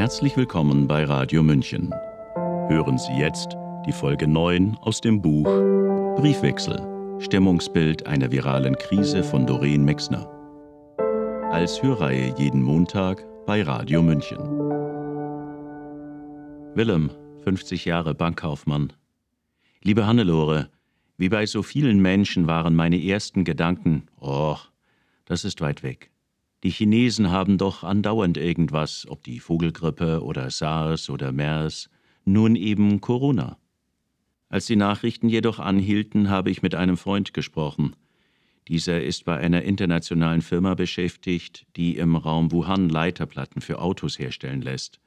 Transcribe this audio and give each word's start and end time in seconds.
Herzlich 0.00 0.34
willkommen 0.34 0.88
bei 0.88 1.04
Radio 1.04 1.42
München. 1.42 1.92
Hören 2.70 2.96
Sie 2.96 3.12
jetzt 3.18 3.54
die 3.86 3.92
Folge 3.92 4.26
9 4.26 4.78
aus 4.80 5.02
dem 5.02 5.20
Buch 5.20 5.44
Briefwechsel. 6.16 6.80
Stimmungsbild 7.20 8.06
einer 8.06 8.32
viralen 8.32 8.78
Krise 8.78 9.22
von 9.22 9.46
Doreen 9.46 9.84
Mexner. 9.84 10.26
Als 11.52 11.82
Hörreihe 11.82 12.34
jeden 12.38 12.62
Montag 12.62 13.22
bei 13.44 13.62
Radio 13.62 14.00
München. 14.00 14.38
Willem, 16.74 17.10
50 17.44 17.84
Jahre 17.84 18.14
Bankkaufmann. 18.14 18.94
Liebe 19.82 20.06
Hannelore, 20.06 20.70
wie 21.18 21.28
bei 21.28 21.44
so 21.44 21.62
vielen 21.62 22.00
Menschen 22.00 22.46
waren 22.46 22.74
meine 22.74 23.04
ersten 23.04 23.44
Gedanken, 23.44 24.06
oh, 24.18 24.56
das 25.26 25.44
ist 25.44 25.60
weit 25.60 25.82
weg. 25.82 26.10
Die 26.62 26.70
Chinesen 26.70 27.30
haben 27.30 27.56
doch 27.56 27.84
andauernd 27.84 28.36
irgendwas, 28.36 29.06
ob 29.08 29.24
die 29.24 29.40
Vogelgrippe 29.40 30.22
oder 30.22 30.50
SARS 30.50 31.08
oder 31.08 31.32
MERS, 31.32 31.88
nun 32.24 32.54
eben 32.54 33.00
Corona. 33.00 33.56
Als 34.50 34.66
die 34.66 34.76
Nachrichten 34.76 35.28
jedoch 35.28 35.58
anhielten, 35.58 36.28
habe 36.28 36.50
ich 36.50 36.60
mit 36.60 36.74
einem 36.74 36.98
Freund 36.98 37.32
gesprochen. 37.32 37.96
Dieser 38.68 39.02
ist 39.02 39.24
bei 39.24 39.38
einer 39.38 39.62
internationalen 39.62 40.42
Firma 40.42 40.74
beschäftigt, 40.74 41.66
die 41.76 41.96
im 41.96 42.14
Raum 42.14 42.52
Wuhan 42.52 42.88
Leiterplatten 42.88 43.62
für 43.62 43.80
Autos 43.80 44.18
herstellen 44.18 44.60
lässt. 44.60 45.00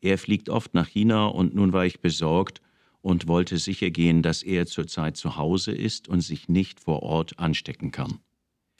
Er 0.00 0.18
fliegt 0.18 0.50
oft 0.50 0.74
nach 0.74 0.88
China 0.88 1.26
und 1.26 1.54
nun 1.54 1.72
war 1.72 1.86
ich 1.86 2.00
besorgt 2.00 2.60
und 3.00 3.26
wollte 3.26 3.56
sichergehen, 3.56 4.22
dass 4.22 4.42
er 4.42 4.66
zurzeit 4.66 5.16
zu 5.16 5.36
Hause 5.36 5.72
ist 5.72 6.08
und 6.08 6.20
sich 6.20 6.48
nicht 6.48 6.78
vor 6.78 7.02
Ort 7.02 7.38
anstecken 7.38 7.90
kann. 7.90 8.18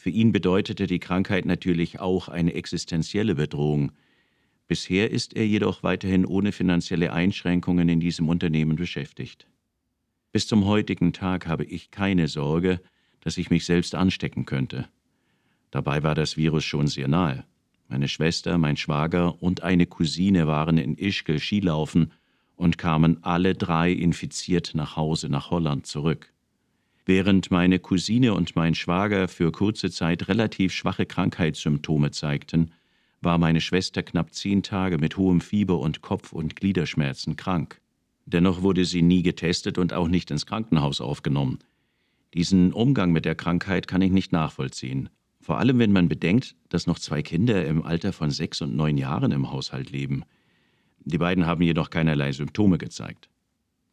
Für 0.04 0.10
ihn 0.10 0.32
bedeutete 0.32 0.86
die 0.86 0.98
Krankheit 0.98 1.46
natürlich 1.46 1.98
auch 1.98 2.28
eine 2.28 2.52
existenzielle 2.52 3.36
Bedrohung. 3.36 3.92
Bisher 4.68 5.10
ist 5.10 5.34
er 5.34 5.46
jedoch 5.46 5.82
weiterhin 5.82 6.26
ohne 6.26 6.52
finanzielle 6.52 7.10
Einschränkungen 7.10 7.88
in 7.88 8.00
diesem 8.00 8.28
Unternehmen 8.28 8.76
beschäftigt. 8.76 9.48
Bis 10.30 10.46
zum 10.46 10.66
heutigen 10.66 11.14
Tag 11.14 11.46
habe 11.46 11.64
ich 11.64 11.90
keine 11.90 12.28
Sorge, 12.28 12.82
dass 13.22 13.38
ich 13.38 13.48
mich 13.48 13.64
selbst 13.64 13.94
anstecken 13.94 14.44
könnte. 14.44 14.90
Dabei 15.70 16.02
war 16.02 16.14
das 16.14 16.36
Virus 16.36 16.64
schon 16.64 16.86
sehr 16.86 17.08
nahe. 17.08 17.46
Meine 17.88 18.08
Schwester, 18.08 18.58
mein 18.58 18.76
Schwager 18.76 19.42
und 19.42 19.62
eine 19.62 19.86
Cousine 19.86 20.46
waren 20.46 20.76
in 20.76 20.98
Ischgl 20.98 21.38
Skilaufen 21.38 22.12
und 22.56 22.76
kamen 22.76 23.24
alle 23.24 23.54
drei 23.54 23.90
infiziert 23.90 24.72
nach 24.74 24.96
Hause 24.96 25.30
nach 25.30 25.50
Holland 25.50 25.86
zurück. 25.86 26.33
Während 27.06 27.50
meine 27.50 27.78
Cousine 27.78 28.32
und 28.32 28.56
mein 28.56 28.74
Schwager 28.74 29.28
für 29.28 29.52
kurze 29.52 29.90
Zeit 29.90 30.28
relativ 30.28 30.72
schwache 30.72 31.04
Krankheitssymptome 31.04 32.10
zeigten, 32.12 32.70
war 33.20 33.36
meine 33.36 33.60
Schwester 33.60 34.02
knapp 34.02 34.32
zehn 34.32 34.62
Tage 34.62 34.98
mit 34.98 35.16
hohem 35.16 35.40
Fieber 35.40 35.80
und 35.80 36.00
Kopf- 36.00 36.32
und 36.32 36.56
Gliederschmerzen 36.56 37.36
krank. 37.36 37.80
Dennoch 38.26 38.62
wurde 38.62 38.86
sie 38.86 39.02
nie 39.02 39.22
getestet 39.22 39.76
und 39.76 39.92
auch 39.92 40.08
nicht 40.08 40.30
ins 40.30 40.46
Krankenhaus 40.46 41.02
aufgenommen. 41.02 41.58
Diesen 42.32 42.72
Umgang 42.72 43.12
mit 43.12 43.26
der 43.26 43.34
Krankheit 43.34 43.86
kann 43.86 44.02
ich 44.02 44.10
nicht 44.10 44.32
nachvollziehen. 44.32 45.10
Vor 45.40 45.58
allem, 45.58 45.78
wenn 45.78 45.92
man 45.92 46.08
bedenkt, 46.08 46.56
dass 46.70 46.86
noch 46.86 46.98
zwei 46.98 47.22
Kinder 47.22 47.66
im 47.66 47.82
Alter 47.82 48.14
von 48.14 48.30
sechs 48.30 48.62
und 48.62 48.74
neun 48.74 48.96
Jahren 48.96 49.30
im 49.30 49.50
Haushalt 49.52 49.90
leben. 49.90 50.24
Die 51.04 51.18
beiden 51.18 51.44
haben 51.44 51.62
jedoch 51.62 51.90
keinerlei 51.90 52.32
Symptome 52.32 52.78
gezeigt. 52.78 53.28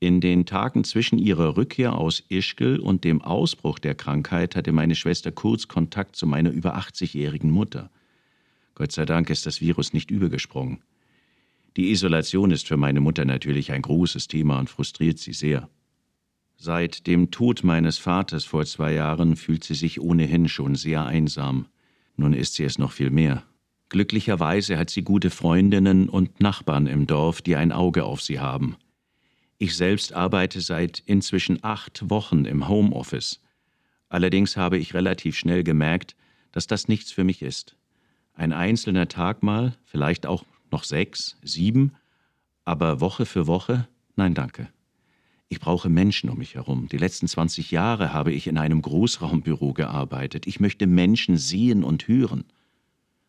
In 0.03 0.19
den 0.19 0.47
Tagen 0.47 0.83
zwischen 0.83 1.19
ihrer 1.19 1.57
Rückkehr 1.57 1.93
aus 1.93 2.23
Ischgl 2.27 2.79
und 2.79 3.03
dem 3.03 3.21
Ausbruch 3.21 3.77
der 3.77 3.93
Krankheit 3.93 4.55
hatte 4.55 4.71
meine 4.71 4.95
Schwester 4.95 5.31
kurz 5.31 5.67
Kontakt 5.67 6.15
zu 6.15 6.25
meiner 6.25 6.49
über 6.49 6.75
80-jährigen 6.75 7.51
Mutter. 7.51 7.91
Gott 8.73 8.91
sei 8.91 9.05
Dank 9.05 9.29
ist 9.29 9.45
das 9.45 9.61
Virus 9.61 9.93
nicht 9.93 10.09
übergesprungen. 10.09 10.81
Die 11.77 11.91
Isolation 11.91 12.49
ist 12.49 12.67
für 12.67 12.77
meine 12.77 12.99
Mutter 12.99 13.25
natürlich 13.25 13.71
ein 13.73 13.83
großes 13.83 14.27
Thema 14.27 14.57
und 14.57 14.71
frustriert 14.71 15.19
sie 15.19 15.33
sehr. 15.33 15.69
Seit 16.57 17.05
dem 17.05 17.29
Tod 17.29 17.63
meines 17.63 17.99
Vaters 17.99 18.43
vor 18.43 18.65
zwei 18.65 18.93
Jahren 18.93 19.35
fühlt 19.35 19.63
sie 19.63 19.75
sich 19.75 20.01
ohnehin 20.01 20.49
schon 20.49 20.73
sehr 20.73 21.05
einsam. 21.05 21.67
Nun 22.17 22.33
ist 22.33 22.55
sie 22.55 22.63
es 22.63 22.79
noch 22.79 22.91
viel 22.91 23.11
mehr. 23.11 23.43
Glücklicherweise 23.89 24.79
hat 24.79 24.89
sie 24.89 25.03
gute 25.03 25.29
Freundinnen 25.29 26.09
und 26.09 26.39
Nachbarn 26.39 26.87
im 26.87 27.05
Dorf, 27.05 27.43
die 27.43 27.55
ein 27.55 27.71
Auge 27.71 28.03
auf 28.03 28.23
sie 28.23 28.39
haben. 28.39 28.77
Ich 29.61 29.75
selbst 29.75 30.13
arbeite 30.13 30.59
seit 30.59 31.03
inzwischen 31.05 31.63
acht 31.63 32.09
Wochen 32.09 32.45
im 32.45 32.67
Homeoffice. 32.67 33.39
Allerdings 34.09 34.57
habe 34.57 34.79
ich 34.79 34.95
relativ 34.95 35.37
schnell 35.37 35.63
gemerkt, 35.63 36.15
dass 36.51 36.65
das 36.65 36.87
nichts 36.87 37.11
für 37.11 37.23
mich 37.23 37.43
ist. 37.43 37.75
Ein 38.33 38.53
einzelner 38.53 39.07
Tag 39.07 39.43
mal, 39.43 39.77
vielleicht 39.85 40.25
auch 40.25 40.45
noch 40.71 40.83
sechs, 40.83 41.37
sieben, 41.43 41.91
aber 42.65 43.01
Woche 43.01 43.27
für 43.27 43.45
Woche, 43.45 43.87
nein 44.15 44.33
danke. 44.33 44.67
Ich 45.47 45.59
brauche 45.59 45.89
Menschen 45.89 46.31
um 46.31 46.39
mich 46.39 46.55
herum. 46.55 46.87
Die 46.91 46.97
letzten 46.97 47.27
20 47.27 47.69
Jahre 47.69 48.11
habe 48.11 48.31
ich 48.31 48.47
in 48.47 48.57
einem 48.57 48.81
Großraumbüro 48.81 49.73
gearbeitet. 49.73 50.47
Ich 50.47 50.59
möchte 50.59 50.87
Menschen 50.87 51.37
sehen 51.37 51.83
und 51.83 52.07
hören. 52.07 52.45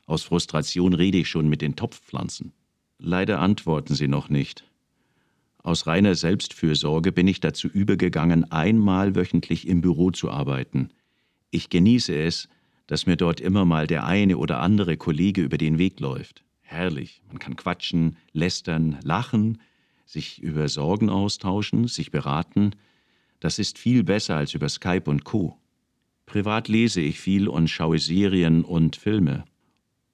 Aus 0.07 0.23
Frustration 0.23 0.95
rede 0.95 1.19
ich 1.19 1.29
schon 1.29 1.51
mit 1.51 1.61
den 1.61 1.77
Topfpflanzen. 1.77 2.55
Leider 2.97 3.39
antworten 3.39 3.95
sie 3.95 4.09
noch 4.09 4.31
nicht. 4.31 4.65
Aus 5.63 5.87
reiner 5.87 6.17
Selbstfürsorge 6.17 7.13
bin 7.13 7.29
ich 7.29 7.39
dazu 7.39 7.69
übergegangen, 7.69 8.51
einmal 8.51 9.15
wöchentlich 9.15 9.69
im 9.69 9.81
Büro 9.81 10.11
zu 10.11 10.31
arbeiten. 10.31 10.91
Ich 11.51 11.71
genieße 11.71 12.15
es, 12.15 12.49
dass 12.89 13.07
mir 13.07 13.17
dort 13.17 13.41
immer 13.41 13.65
mal 13.65 13.87
der 13.87 14.05
eine 14.05 14.39
oder 14.39 14.61
andere 14.61 14.97
Kollege 14.97 15.43
über 15.43 15.59
den 15.59 15.79
Weg 15.79 16.01
läuft. 16.01 16.43
Herrlich, 16.63 17.23
man 17.29 17.39
kann 17.39 17.55
quatschen, 17.55 18.17
lästern, 18.33 18.99
lachen, 19.05 19.61
sich 20.05 20.43
über 20.43 20.69
Sorgen 20.69 21.11
austauschen, 21.11 21.87
sich 21.87 22.11
beraten. 22.11 22.73
Das 23.39 23.59
ist 23.59 23.79
viel 23.79 24.03
besser 24.03 24.37
als 24.37 24.55
über 24.55 24.69
Skype 24.69 25.09
und 25.09 25.25
Co. 25.25 25.59
Privat 26.27 26.69
lese 26.69 27.01
ich 27.01 27.21
viel 27.21 27.47
und 27.47 27.69
schaue 27.69 27.99
Serien 27.99 28.65
und 28.65 28.97
Filme. 28.97 29.45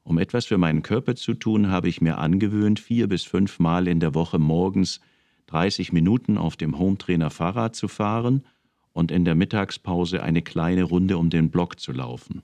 Um 0.02 0.18
etwas 0.18 0.46
für 0.46 0.58
meinen 0.58 0.82
Körper 0.82 1.16
zu 1.16 1.34
tun, 1.34 1.70
habe 1.70 1.88
ich 1.88 2.00
mir 2.00 2.18
angewöhnt, 2.18 2.80
vier 2.80 3.08
bis 3.08 3.24
fünf 3.24 3.58
Mal 3.58 3.88
in 3.88 4.00
der 4.00 4.14
Woche 4.14 4.38
morgens 4.38 5.00
30 5.48 5.92
Minuten 5.92 6.38
auf 6.38 6.56
dem 6.56 6.78
Hometrainer 6.78 7.30
Fahrrad 7.30 7.74
zu 7.74 7.88
fahren 7.88 8.44
und 8.92 9.10
in 9.10 9.24
der 9.24 9.34
Mittagspause 9.34 10.22
eine 10.22 10.42
kleine 10.42 10.84
Runde 10.84 11.18
um 11.18 11.30
den 11.30 11.50
Block 11.50 11.80
zu 11.80 11.92
laufen. 11.92 12.42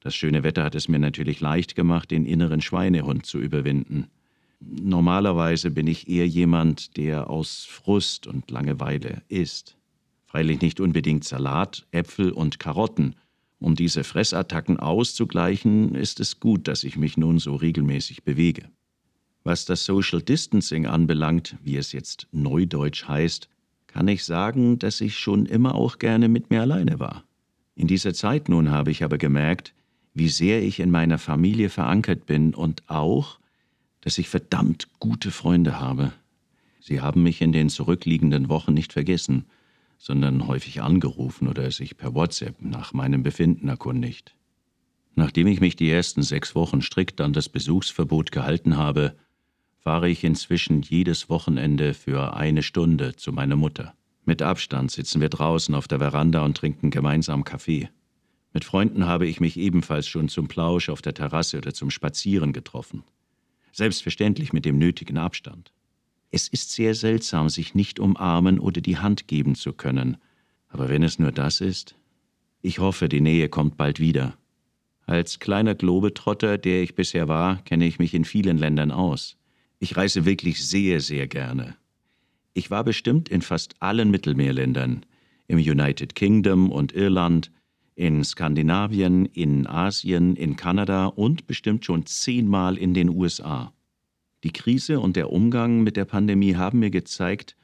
Das 0.00 0.14
schöne 0.14 0.42
Wetter 0.42 0.64
hat 0.64 0.74
es 0.74 0.88
mir 0.88 0.98
natürlich 0.98 1.40
leicht 1.40 1.74
gemacht, 1.74 2.10
den 2.10 2.24
inneren 2.24 2.60
Schweinehund 2.60 3.26
zu 3.26 3.38
überwinden. 3.38 4.06
Normalerweise 4.60 5.70
bin 5.70 5.86
ich 5.86 6.08
eher 6.08 6.26
jemand, 6.26 6.96
der 6.96 7.30
aus 7.30 7.64
Frust 7.64 8.26
und 8.26 8.50
Langeweile 8.50 9.22
isst. 9.28 9.76
Freilich 10.26 10.60
nicht 10.60 10.80
unbedingt 10.80 11.24
Salat, 11.24 11.86
Äpfel 11.90 12.30
und 12.32 12.58
Karotten. 12.58 13.16
Um 13.58 13.74
diese 13.74 14.04
Fressattacken 14.04 14.78
auszugleichen, 14.78 15.94
ist 15.94 16.18
es 16.18 16.40
gut, 16.40 16.66
dass 16.66 16.82
ich 16.82 16.96
mich 16.96 17.16
nun 17.16 17.38
so 17.38 17.56
regelmäßig 17.56 18.22
bewege. 18.22 18.70
Was 19.42 19.64
das 19.64 19.84
Social 19.84 20.20
Distancing 20.20 20.86
anbelangt, 20.86 21.56
wie 21.62 21.76
es 21.76 21.92
jetzt 21.92 22.28
neudeutsch 22.30 23.08
heißt, 23.08 23.48
kann 23.86 24.06
ich 24.06 24.24
sagen, 24.24 24.78
dass 24.78 25.00
ich 25.00 25.18
schon 25.18 25.46
immer 25.46 25.74
auch 25.74 25.98
gerne 25.98 26.28
mit 26.28 26.50
mir 26.50 26.60
alleine 26.60 27.00
war. 27.00 27.24
In 27.74 27.86
dieser 27.86 28.12
Zeit 28.12 28.48
nun 28.48 28.70
habe 28.70 28.90
ich 28.90 29.02
aber 29.02 29.18
gemerkt, 29.18 29.74
wie 30.14 30.28
sehr 30.28 30.62
ich 30.62 30.80
in 30.80 30.90
meiner 30.90 31.18
Familie 31.18 31.70
verankert 31.70 32.26
bin 32.26 32.54
und 32.54 32.88
auch, 32.88 33.38
dass 34.02 34.18
ich 34.18 34.28
verdammt 34.28 34.88
gute 34.98 35.30
Freunde 35.30 35.80
habe. 35.80 36.12
Sie 36.80 37.00
haben 37.00 37.22
mich 37.22 37.40
in 37.40 37.52
den 37.52 37.68
zurückliegenden 37.68 38.48
Wochen 38.48 38.74
nicht 38.74 38.92
vergessen, 38.92 39.46
sondern 39.98 40.46
häufig 40.46 40.82
angerufen 40.82 41.48
oder 41.48 41.70
sich 41.70 41.96
per 41.96 42.14
WhatsApp 42.14 42.60
nach 42.60 42.92
meinem 42.92 43.22
Befinden 43.22 43.68
erkundigt. 43.68 44.34
Nachdem 45.14 45.46
ich 45.46 45.60
mich 45.60 45.76
die 45.76 45.90
ersten 45.90 46.22
sechs 46.22 46.54
Wochen 46.54 46.82
strikt 46.82 47.20
an 47.20 47.32
das 47.32 47.48
Besuchsverbot 47.48 48.32
gehalten 48.32 48.76
habe, 48.76 49.14
fahre 49.80 50.08
ich 50.08 50.24
inzwischen 50.24 50.82
jedes 50.82 51.28
Wochenende 51.28 51.94
für 51.94 52.36
eine 52.36 52.62
Stunde 52.62 53.16
zu 53.16 53.32
meiner 53.32 53.56
Mutter. 53.56 53.94
Mit 54.24 54.42
Abstand 54.42 54.90
sitzen 54.90 55.20
wir 55.20 55.30
draußen 55.30 55.74
auf 55.74 55.88
der 55.88 55.98
Veranda 55.98 56.44
und 56.44 56.56
trinken 56.56 56.90
gemeinsam 56.90 57.44
Kaffee. 57.44 57.88
Mit 58.52 58.64
Freunden 58.64 59.06
habe 59.06 59.26
ich 59.26 59.40
mich 59.40 59.56
ebenfalls 59.56 60.06
schon 60.06 60.28
zum 60.28 60.48
Plausch 60.48 60.88
auf 60.88 61.02
der 61.02 61.14
Terrasse 61.14 61.58
oder 61.58 61.72
zum 61.72 61.90
Spazieren 61.90 62.52
getroffen. 62.52 63.04
Selbstverständlich 63.72 64.52
mit 64.52 64.64
dem 64.64 64.78
nötigen 64.78 65.16
Abstand. 65.16 65.72
Es 66.30 66.46
ist 66.46 66.72
sehr 66.72 66.94
seltsam, 66.94 67.48
sich 67.48 67.74
nicht 67.74 67.98
umarmen 67.98 68.60
oder 68.60 68.80
die 68.80 68.98
Hand 68.98 69.28
geben 69.28 69.54
zu 69.54 69.72
können. 69.72 70.16
Aber 70.68 70.88
wenn 70.88 71.02
es 71.02 71.18
nur 71.18 71.32
das 71.32 71.60
ist, 71.60 71.96
ich 72.62 72.78
hoffe, 72.78 73.08
die 73.08 73.20
Nähe 73.20 73.48
kommt 73.48 73.76
bald 73.76 73.98
wieder. 73.98 74.36
Als 75.06 75.38
kleiner 75.38 75.74
Globetrotter, 75.74 76.58
der 76.58 76.82
ich 76.82 76.94
bisher 76.94 77.26
war, 77.26 77.56
kenne 77.64 77.86
ich 77.86 77.98
mich 77.98 78.14
in 78.14 78.24
vielen 78.24 78.58
Ländern 78.58 78.92
aus. 78.92 79.36
Ich 79.82 79.96
reise 79.96 80.26
wirklich 80.26 80.62
sehr, 80.62 81.00
sehr 81.00 81.26
gerne. 81.26 81.74
Ich 82.52 82.70
war 82.70 82.84
bestimmt 82.84 83.30
in 83.30 83.40
fast 83.40 83.80
allen 83.80 84.10
Mittelmeerländern, 84.10 85.06
im 85.46 85.56
United 85.56 86.14
Kingdom 86.14 86.70
und 86.70 86.92
Irland, 86.92 87.50
in 87.94 88.22
Skandinavien, 88.22 89.24
in 89.24 89.66
Asien, 89.66 90.36
in 90.36 90.56
Kanada 90.56 91.06
und 91.06 91.46
bestimmt 91.46 91.86
schon 91.86 92.04
zehnmal 92.04 92.76
in 92.76 92.92
den 92.92 93.08
USA. 93.08 93.72
Die 94.44 94.52
Krise 94.52 95.00
und 95.00 95.16
der 95.16 95.32
Umgang 95.32 95.82
mit 95.82 95.96
der 95.96 96.04
Pandemie 96.04 96.56
haben 96.56 96.80
mir 96.80 96.90
gezeigt, 96.90 97.56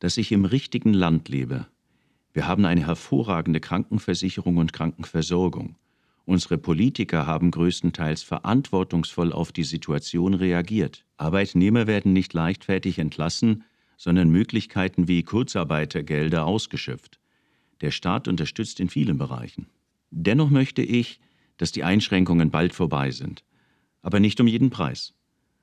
dass 0.00 0.18
ich 0.18 0.32
im 0.32 0.44
richtigen 0.44 0.92
Land 0.92 1.30
lebe. 1.30 1.66
Wir 2.34 2.46
haben 2.46 2.66
eine 2.66 2.86
hervorragende 2.86 3.60
Krankenversicherung 3.60 4.58
und 4.58 4.74
Krankenversorgung. 4.74 5.76
Unsere 6.26 6.56
Politiker 6.56 7.26
haben 7.26 7.50
größtenteils 7.50 8.22
verantwortungsvoll 8.22 9.32
auf 9.32 9.52
die 9.52 9.64
Situation 9.64 10.32
reagiert. 10.34 11.04
Arbeitnehmer 11.18 11.86
werden 11.86 12.14
nicht 12.14 12.32
leichtfertig 12.32 12.98
entlassen, 12.98 13.64
sondern 13.98 14.30
Möglichkeiten 14.30 15.06
wie 15.06 15.22
Kurzarbeitergelder 15.22 16.46
ausgeschöpft. 16.46 17.20
Der 17.82 17.90
Staat 17.90 18.26
unterstützt 18.26 18.80
in 18.80 18.88
vielen 18.88 19.18
Bereichen. 19.18 19.66
Dennoch 20.10 20.48
möchte 20.48 20.82
ich, 20.82 21.20
dass 21.58 21.72
die 21.72 21.84
Einschränkungen 21.84 22.50
bald 22.50 22.72
vorbei 22.72 23.10
sind. 23.10 23.44
Aber 24.00 24.18
nicht 24.18 24.40
um 24.40 24.46
jeden 24.46 24.70
Preis. 24.70 25.12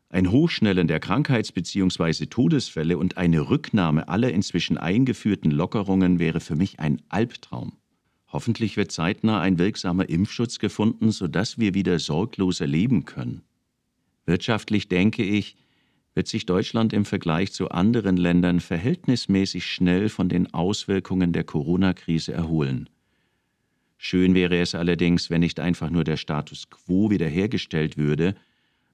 Ein 0.09 0.29
Hochschnellen 0.29 0.87
der 0.87 0.99
Krankheits- 0.99 1.51
bzw. 1.51 2.25
Todesfälle 2.25 2.97
und 2.97 3.17
eine 3.17 3.49
Rücknahme 3.49 4.09
aller 4.09 4.31
inzwischen 4.31 4.77
eingeführten 4.77 5.51
Lockerungen 5.51 6.19
wäre 6.19 6.39
für 6.39 6.55
mich 6.55 6.79
ein 6.79 7.01
Albtraum. 7.09 7.77
Hoffentlich 8.31 8.77
wird 8.77 8.91
zeitnah 8.91 9.41
ein 9.41 9.59
wirksamer 9.59 10.07
Impfschutz 10.07 10.59
gefunden, 10.59 11.11
sodass 11.11 11.57
wir 11.59 11.73
wieder 11.73 11.99
sorgloser 11.99 12.65
leben 12.65 13.03
können. 13.03 13.41
Wirtschaftlich 14.25 14.87
denke 14.87 15.23
ich, 15.23 15.57
wird 16.13 16.27
sich 16.27 16.45
Deutschland 16.45 16.93
im 16.93 17.05
Vergleich 17.05 17.51
zu 17.51 17.69
anderen 17.69 18.17
Ländern 18.17 18.59
verhältnismäßig 18.59 19.65
schnell 19.65 20.09
von 20.09 20.29
den 20.29 20.53
Auswirkungen 20.53 21.33
der 21.33 21.43
Corona-Krise 21.43 22.33
erholen. 22.33 22.89
Schön 23.97 24.33
wäre 24.33 24.59
es 24.59 24.75
allerdings, 24.75 25.29
wenn 25.29 25.41
nicht 25.41 25.59
einfach 25.59 25.89
nur 25.89 26.03
der 26.03 26.17
Status 26.17 26.69
quo 26.69 27.11
wiederhergestellt 27.11 27.97
würde, 27.97 28.35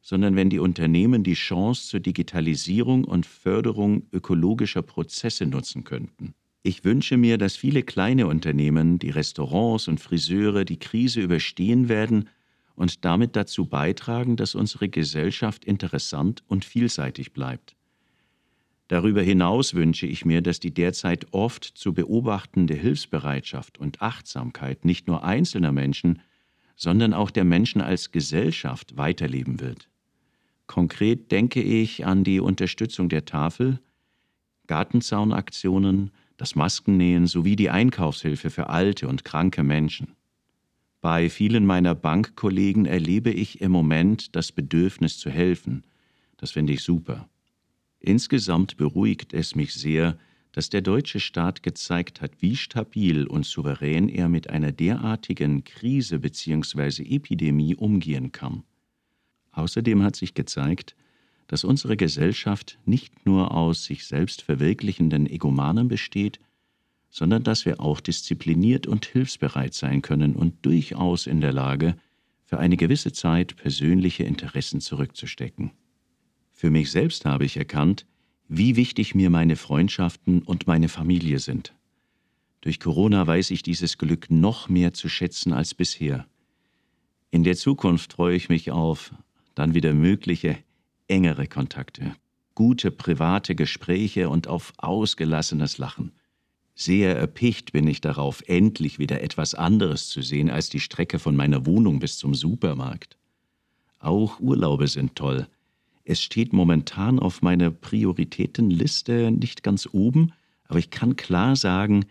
sondern 0.01 0.35
wenn 0.35 0.49
die 0.49 0.59
Unternehmen 0.59 1.23
die 1.23 1.33
Chance 1.33 1.87
zur 1.87 1.99
Digitalisierung 1.99 3.03
und 3.03 3.25
Förderung 3.25 4.03
ökologischer 4.11 4.81
Prozesse 4.81 5.45
nutzen 5.45 5.83
könnten. 5.83 6.33
Ich 6.67 6.83
wünsche 6.83 7.15
mir, 7.15 7.37
dass 7.37 7.55
viele 7.55 7.81
kleine 7.81 8.27
Unternehmen, 8.27 8.99
die 8.99 9.09
Restaurants 9.09 9.87
und 9.87 10.01
Friseure 10.01 10.65
die 10.65 10.75
Krise 10.75 11.21
überstehen 11.21 11.87
werden 11.87 12.27
und 12.75 13.05
damit 13.05 13.37
dazu 13.37 13.67
beitragen, 13.67 14.35
dass 14.35 14.53
unsere 14.53 14.89
Gesellschaft 14.89 15.63
interessant 15.63 16.43
und 16.45 16.65
vielseitig 16.65 17.31
bleibt. 17.31 17.77
Darüber 18.89 19.21
hinaus 19.21 19.75
wünsche 19.75 20.07
ich 20.07 20.25
mir, 20.25 20.41
dass 20.41 20.59
die 20.59 20.73
derzeit 20.73 21.27
oft 21.31 21.63
zu 21.63 21.93
beobachtende 21.93 22.73
Hilfsbereitschaft 22.73 23.77
und 23.77 24.01
Achtsamkeit 24.01 24.83
nicht 24.83 25.07
nur 25.07 25.23
einzelner 25.23 25.71
Menschen, 25.71 26.21
sondern 26.75 27.13
auch 27.13 27.31
der 27.31 27.45
Menschen 27.45 27.79
als 27.79 28.11
Gesellschaft 28.11 28.97
weiterleben 28.97 29.61
wird. 29.61 29.87
Konkret 30.65 31.31
denke 31.31 31.61
ich 31.61 32.05
an 32.05 32.25
die 32.25 32.41
Unterstützung 32.41 33.07
der 33.07 33.23
Tafel, 33.23 33.79
Gartenzaunaktionen, 34.67 36.11
das 36.37 36.55
Maskennähen 36.55 37.27
sowie 37.27 37.55
die 37.55 37.69
Einkaufshilfe 37.69 38.49
für 38.49 38.69
alte 38.69 39.07
und 39.07 39.25
kranke 39.25 39.63
Menschen. 39.63 40.15
Bei 41.01 41.29
vielen 41.29 41.65
meiner 41.65 41.95
Bankkollegen 41.95 42.85
erlebe 42.85 43.31
ich 43.31 43.61
im 43.61 43.71
Moment 43.71 44.35
das 44.35 44.51
Bedürfnis 44.51 45.17
zu 45.17 45.29
helfen. 45.29 45.83
Das 46.37 46.51
finde 46.51 46.73
ich 46.73 46.83
super. 46.83 47.29
Insgesamt 47.99 48.77
beruhigt 48.77 49.33
es 49.33 49.55
mich 49.55 49.73
sehr, 49.73 50.17
dass 50.51 50.69
der 50.69 50.81
deutsche 50.81 51.19
Staat 51.19 51.61
gezeigt 51.61 52.21
hat, 52.21 52.41
wie 52.41 52.55
stabil 52.55 53.27
und 53.27 53.45
souverän 53.45 54.09
er 54.09 54.27
mit 54.27 54.49
einer 54.49 54.71
derartigen 54.71 55.63
Krise 55.63 56.19
bzw. 56.19 57.03
Epidemie 57.03 57.75
umgehen 57.75 58.31
kann. 58.31 58.63
Außerdem 59.51 60.03
hat 60.03 60.15
sich 60.15 60.33
gezeigt, 60.33 60.95
dass 61.47 61.63
unsere 61.63 61.97
Gesellschaft 61.97 62.77
nicht 62.85 63.25
nur 63.25 63.51
aus 63.51 63.85
sich 63.85 64.05
selbst 64.05 64.41
verwirklichenden 64.41 65.27
Egomanen 65.27 65.87
besteht, 65.87 66.39
sondern 67.09 67.43
dass 67.43 67.65
wir 67.65 67.79
auch 67.79 68.01
diszipliniert 68.01 68.85
und 68.85 69.05
hilfsbereit 69.05 69.73
sein 69.73 70.01
können 70.01 70.35
und 70.35 70.65
durchaus 70.65 71.25
in 71.25 71.41
der 71.41 71.53
Lage, 71.53 71.95
für 72.43 72.59
eine 72.59 72.77
gewisse 72.77 73.11
Zeit 73.11 73.55
persönliche 73.55 74.23
Interessen 74.23 74.79
zurückzustecken. 74.79 75.71
Für 76.53 76.69
mich 76.69 76.91
selbst 76.91 77.25
habe 77.25 77.45
ich 77.45 77.57
erkannt, 77.57 78.05
wie 78.47 78.75
wichtig 78.75 79.15
mir 79.15 79.29
meine 79.29 79.55
Freundschaften 79.57 80.41
und 80.41 80.67
meine 80.67 80.89
Familie 80.89 81.39
sind. 81.39 81.73
Durch 82.61 82.79
Corona 82.79 83.27
weiß 83.27 83.51
ich 83.51 83.63
dieses 83.63 83.97
Glück 83.97 84.31
noch 84.31 84.69
mehr 84.69 84.93
zu 84.93 85.09
schätzen 85.09 85.53
als 85.53 85.73
bisher. 85.73 86.25
In 87.29 87.43
der 87.43 87.55
Zukunft 87.55 88.13
freue 88.13 88.35
ich 88.35 88.49
mich 88.49 88.71
auf 88.71 89.13
dann 89.53 89.73
wieder 89.73 89.93
mögliche 89.93 90.57
engere 91.07 91.47
Kontakte, 91.47 92.15
gute 92.55 92.91
private 92.91 93.55
Gespräche 93.55 94.29
und 94.29 94.47
auf 94.47 94.73
ausgelassenes 94.77 95.77
Lachen. 95.77 96.11
Sehr 96.75 97.17
erpicht 97.17 97.71
bin 97.71 97.87
ich 97.87 98.01
darauf, 98.01 98.43
endlich 98.45 98.99
wieder 98.99 99.21
etwas 99.21 99.55
anderes 99.55 100.09
zu 100.09 100.21
sehen 100.21 100.49
als 100.49 100.69
die 100.69 100.79
Strecke 100.79 101.17
von 101.17 101.35
meiner 101.35 101.65
Wohnung 101.65 101.99
bis 101.99 102.17
zum 102.17 102.35
Supermarkt. 102.35 103.17
Auch 103.99 104.39
Urlaube 104.39 104.87
sind 104.87 105.15
toll. 105.15 105.47
Es 106.03 106.21
steht 106.21 106.53
momentan 106.53 107.19
auf 107.19 107.41
meiner 107.41 107.71
Prioritätenliste 107.71 109.31
nicht 109.31 109.63
ganz 109.63 109.89
oben, 109.91 110.33
aber 110.67 110.79
ich 110.79 110.89
kann 110.89 111.15
klar 111.15 111.55
sagen, 111.55 112.05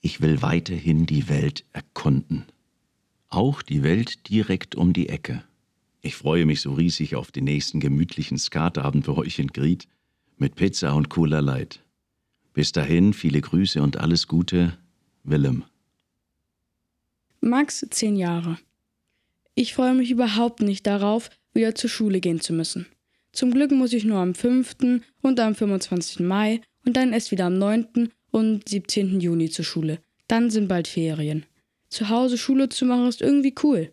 ich 0.00 0.20
will 0.20 0.42
weiterhin 0.42 1.06
die 1.06 1.28
Welt 1.28 1.64
erkunden. 1.72 2.44
Auch 3.28 3.62
die 3.62 3.82
Welt 3.82 4.28
direkt 4.28 4.74
um 4.74 4.92
die 4.92 5.08
Ecke. 5.08 5.44
Ich 6.02 6.16
freue 6.16 6.46
mich 6.46 6.62
so 6.62 6.72
riesig 6.72 7.14
auf 7.14 7.30
den 7.30 7.44
nächsten 7.44 7.78
gemütlichen 7.78 8.38
Skatabend 8.38 9.06
bei 9.06 9.12
euch 9.12 9.38
in 9.38 9.48
Gried 9.48 9.86
mit 10.38 10.54
Pizza 10.54 10.94
und 10.94 11.10
cooler 11.10 11.42
Light. 11.42 11.80
Bis 12.54 12.72
dahin 12.72 13.12
viele 13.12 13.40
Grüße 13.40 13.82
und 13.82 13.98
alles 13.98 14.26
Gute, 14.26 14.78
Willem. 15.24 15.64
Max, 17.40 17.86
zehn 17.90 18.16
Jahre. 18.16 18.58
Ich 19.54 19.74
freue 19.74 19.94
mich 19.94 20.10
überhaupt 20.10 20.60
nicht 20.60 20.86
darauf, 20.86 21.28
wieder 21.52 21.74
zur 21.74 21.90
Schule 21.90 22.20
gehen 22.20 22.40
zu 22.40 22.54
müssen. 22.54 22.86
Zum 23.32 23.52
Glück 23.52 23.70
muss 23.70 23.92
ich 23.92 24.04
nur 24.04 24.18
am 24.18 24.34
5. 24.34 25.02
und 25.20 25.38
am 25.38 25.54
25. 25.54 26.20
Mai 26.20 26.62
und 26.86 26.96
dann 26.96 27.12
erst 27.12 27.30
wieder 27.30 27.46
am 27.46 27.58
9. 27.58 28.10
und 28.30 28.68
17. 28.68 29.20
Juni 29.20 29.50
zur 29.50 29.64
Schule. 29.64 30.00
Dann 30.28 30.50
sind 30.50 30.68
bald 30.68 30.88
Ferien. 30.88 31.44
Zu 31.88 32.08
Hause 32.08 32.38
Schule 32.38 32.68
zu 32.68 32.86
machen 32.86 33.08
ist 33.08 33.20
irgendwie 33.20 33.54
cool. 33.62 33.92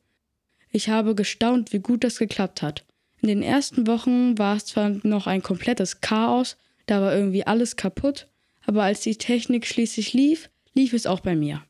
Ich 0.72 0.90
habe 0.90 1.16
gestaunt, 1.16 1.74
wie 1.74 1.80
gut 1.80 2.04
das 2.04 2.19
geklappt 2.19 2.62
hat. 2.62 2.86
In 3.22 3.30
den 3.30 3.42
ersten 3.42 3.88
Wochen 3.88 4.38
war 4.38 4.56
es 4.58 4.66
zwar 4.66 4.90
noch 5.04 5.28
ein 5.28 5.42
komplettes 5.42 6.02
Chaos, 6.02 6.57
da 6.86 7.02
war 7.02 7.16
irgendwie 7.16 7.45
alles 7.45 7.76
kaputt, 7.76 8.28
aber 8.66 8.83
als 8.83 9.02
die 9.02 9.16
Technik 9.16 9.66
schließlich 9.66 10.14
lief, 10.14 10.50
lief 10.74 10.94
es 10.94 11.07
auch 11.07 11.21
bei 11.21 11.36
mir. 11.36 11.64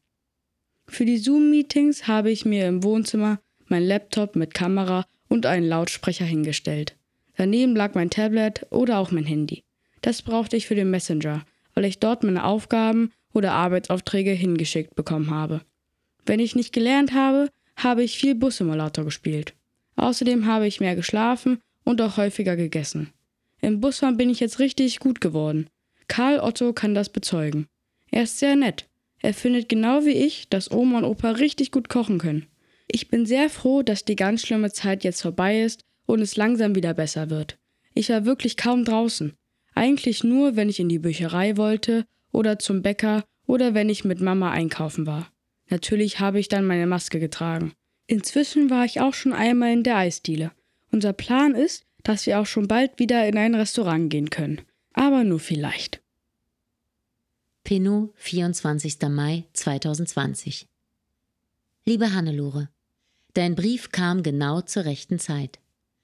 Für 0.88 1.06
die 1.06 1.18
Zoom-Meetings 1.18 2.08
habe 2.08 2.32
ich 2.32 2.46
mir 2.46 2.68
im 2.68 2.84
Wohnzimmer 2.84 3.40
mein 3.68 3.84
Laptop 3.84 4.36
mit 4.36 4.54
Kamera 4.54 5.06
und 5.28 5.46
einen 5.46 5.68
Lautsprecher 5.68 6.26
hingestellt. 6.26 6.96
Daneben 7.36 7.76
lag 7.76 7.94
mein 7.94 8.10
Tablet 8.10 8.66
oder 8.72 8.98
auch 8.98 9.12
mein 9.12 9.26
Handy. 9.26 9.64
Das 10.02 10.22
brauchte 10.22 10.56
ich 10.56 10.68
für 10.68 10.76
den 10.76 10.90
Messenger, 10.90 11.46
weil 11.74 11.86
ich 11.86 12.00
dort 12.00 12.24
meine 12.24 12.46
Aufgaben 12.46 13.12
oder 13.34 13.54
Arbeitsaufträge 13.54 14.32
hingeschickt 14.32 14.96
bekommen 14.96 15.32
habe. 15.32 15.62
Wenn 16.26 16.40
ich 16.40 16.56
nicht 16.56 16.74
gelernt 16.74 17.14
habe, 17.14 17.50
habe 17.78 18.04
ich 18.04 18.18
viel 18.18 18.36
Bussimulator 18.36 19.06
gespielt. 19.06 19.54
Außerdem 19.96 20.46
habe 20.46 20.68
ich 20.68 20.80
mehr 20.80 20.96
geschlafen 20.96 21.60
und 21.84 22.02
auch 22.02 22.18
häufiger 22.18 22.56
gegessen. 22.56 23.12
Im 23.62 23.80
Busfahren 23.80 24.18
bin 24.18 24.30
ich 24.30 24.40
jetzt 24.40 24.60
richtig 24.60 25.00
gut 25.00 25.22
geworden. 25.22 25.68
Karl 26.08 26.40
Otto 26.40 26.74
kann 26.74 26.94
das 26.94 27.10
bezeugen. 27.10 27.68
Er 28.12 28.24
ist 28.24 28.40
sehr 28.40 28.56
nett. 28.56 28.88
Er 29.20 29.34
findet 29.34 29.70
genau 29.70 30.06
wie 30.06 30.12
ich, 30.12 30.50
dass 30.50 30.72
Oma 30.72 31.00
und 31.00 31.06
Opa 31.06 31.32
richtig 31.32 31.72
gut 31.72 31.90
kochen 31.90 32.20
können. 32.20 32.46
Ich 32.88 33.10
bin 33.10 33.26
sehr 33.26 33.50
froh, 33.50 33.82
dass 33.82 34.06
die 34.06 34.16
ganz 34.16 34.42
schlimme 34.42 34.72
Zeit 34.72 35.04
jetzt 35.04 35.22
vorbei 35.22 35.62
ist 35.62 35.84
und 36.06 36.22
es 36.22 36.38
langsam 36.38 36.76
wieder 36.76 36.94
besser 36.94 37.30
wird. 37.30 37.58
Ich 37.94 38.10
war 38.10 38.26
wirklich 38.26 38.58
kaum 38.58 38.86
draußen. 38.86 39.34
Eigentlich 39.74 40.24
nur, 40.24 40.56
wenn 40.56 40.70
ich 40.70 40.80
in 40.80 40.90
die 40.90 41.00
Bücherei 41.00 41.58
wollte 41.58 42.06
oder 42.32 42.60
zum 42.60 42.82
Bäcker 42.82 43.24
oder 43.46 43.74
wenn 43.74 43.90
ich 43.90 44.06
mit 44.06 44.22
Mama 44.22 44.52
einkaufen 44.52 45.06
war. 45.06 45.32
Natürlich 45.70 46.20
habe 46.20 46.40
ich 46.40 46.48
dann 46.48 46.66
meine 46.66 46.88
Maske 46.88 47.20
getragen. 47.20 47.74
Inzwischen 48.08 48.70
war 48.70 48.86
ich 48.86 49.02
auch 49.02 49.14
schon 49.14 49.34
einmal 49.34 49.74
in 49.74 49.84
der 49.84 49.98
Eisdiele. 49.98 50.52
Unser 50.92 51.14
Plan 51.14 51.56
ist, 51.56 51.86
dass 52.04 52.26
wir 52.26 52.40
auch 52.40 52.46
schon 52.46 52.68
bald 52.68 53.00
wieder 53.00 53.28
in 53.28 53.38
ein 53.38 53.56
Restaurant 53.56 54.10
gehen 54.10 54.30
können 54.30 54.62
aber 54.98 55.24
nur 55.24 55.40
vielleicht. 55.40 56.02
Pinot, 57.64 58.14
24. 58.16 59.00
Mai 59.10 59.46
2020. 59.54 60.68
Liebe 61.86 62.14
Hannelore, 62.14 62.70
dein 63.34 63.54
Brief 63.54 63.92
kam 63.92 64.24
genau 64.24 64.62
zur 64.62 64.86
rechten 64.86 65.20
Zeit. 65.20 65.60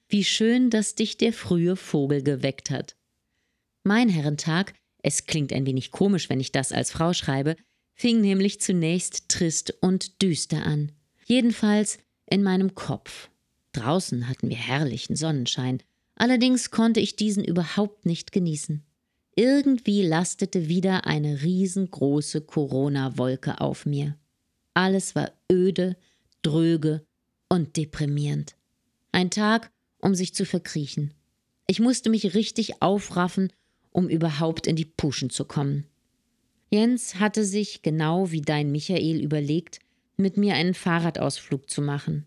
Wie 0.08 0.22
schön, 0.22 0.70
dass 0.70 0.94
dich 0.94 1.16
der 1.16 1.32
frühe 1.32 1.74
Vogel 1.74 2.22
geweckt 2.22 2.70
hat. 2.70 2.96
Mein 3.82 4.08
Herrentag, 4.08 4.74
es 5.02 5.26
klingt 5.26 5.52
ein 5.52 5.66
wenig 5.66 5.90
komisch, 5.90 6.30
wenn 6.30 6.40
ich 6.40 6.52
das 6.52 6.70
als 6.70 6.92
Frau 6.92 7.12
schreibe, 7.12 7.56
fing 7.94 8.20
nämlich 8.20 8.60
zunächst 8.60 9.28
trist 9.28 9.74
und 9.80 10.22
düster 10.22 10.66
an. 10.66 10.92
Jedenfalls 11.24 11.98
in 12.26 12.42
meinem 12.42 12.74
Kopf. 12.74 13.30
Draußen 13.72 14.28
hatten 14.28 14.50
wir 14.50 14.56
herrlichen 14.56 15.16
Sonnenschein, 15.16 15.82
Allerdings 16.16 16.70
konnte 16.70 17.00
ich 17.00 17.16
diesen 17.16 17.44
überhaupt 17.44 18.06
nicht 18.06 18.32
genießen. 18.32 18.84
Irgendwie 19.36 20.02
lastete 20.02 20.68
wieder 20.68 21.06
eine 21.06 21.42
riesengroße 21.42 22.42
Corona-Wolke 22.42 23.60
auf 23.60 23.84
mir. 23.84 24.16
Alles 24.74 25.14
war 25.16 25.32
öde, 25.50 25.96
dröge 26.42 27.04
und 27.48 27.76
deprimierend. 27.76 28.54
Ein 29.10 29.30
Tag, 29.30 29.72
um 29.98 30.14
sich 30.14 30.34
zu 30.34 30.44
verkriechen. 30.44 31.14
Ich 31.66 31.80
musste 31.80 32.10
mich 32.10 32.34
richtig 32.34 32.80
aufraffen, 32.82 33.52
um 33.90 34.08
überhaupt 34.08 34.66
in 34.66 34.76
die 34.76 34.84
Puschen 34.84 35.30
zu 35.30 35.44
kommen. 35.44 35.86
Jens 36.74 37.20
hatte 37.20 37.44
sich, 37.44 37.82
genau 37.82 38.32
wie 38.32 38.40
dein 38.40 38.72
Michael, 38.72 39.22
überlegt, 39.22 39.78
mit 40.16 40.36
mir 40.36 40.54
einen 40.54 40.74
Fahrradausflug 40.74 41.70
zu 41.70 41.80
machen. 41.80 42.26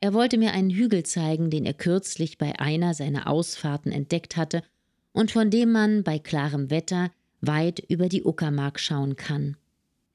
Er 0.00 0.14
wollte 0.14 0.38
mir 0.38 0.52
einen 0.52 0.70
Hügel 0.70 1.02
zeigen, 1.02 1.50
den 1.50 1.66
er 1.66 1.74
kürzlich 1.74 2.38
bei 2.38 2.58
einer 2.58 2.94
seiner 2.94 3.26
Ausfahrten 3.26 3.92
entdeckt 3.92 4.38
hatte 4.38 4.62
und 5.12 5.30
von 5.30 5.50
dem 5.50 5.72
man 5.72 6.04
bei 6.04 6.18
klarem 6.18 6.70
Wetter 6.70 7.10
weit 7.42 7.80
über 7.80 8.08
die 8.08 8.24
Uckermark 8.24 8.80
schauen 8.80 9.16
kann. 9.16 9.58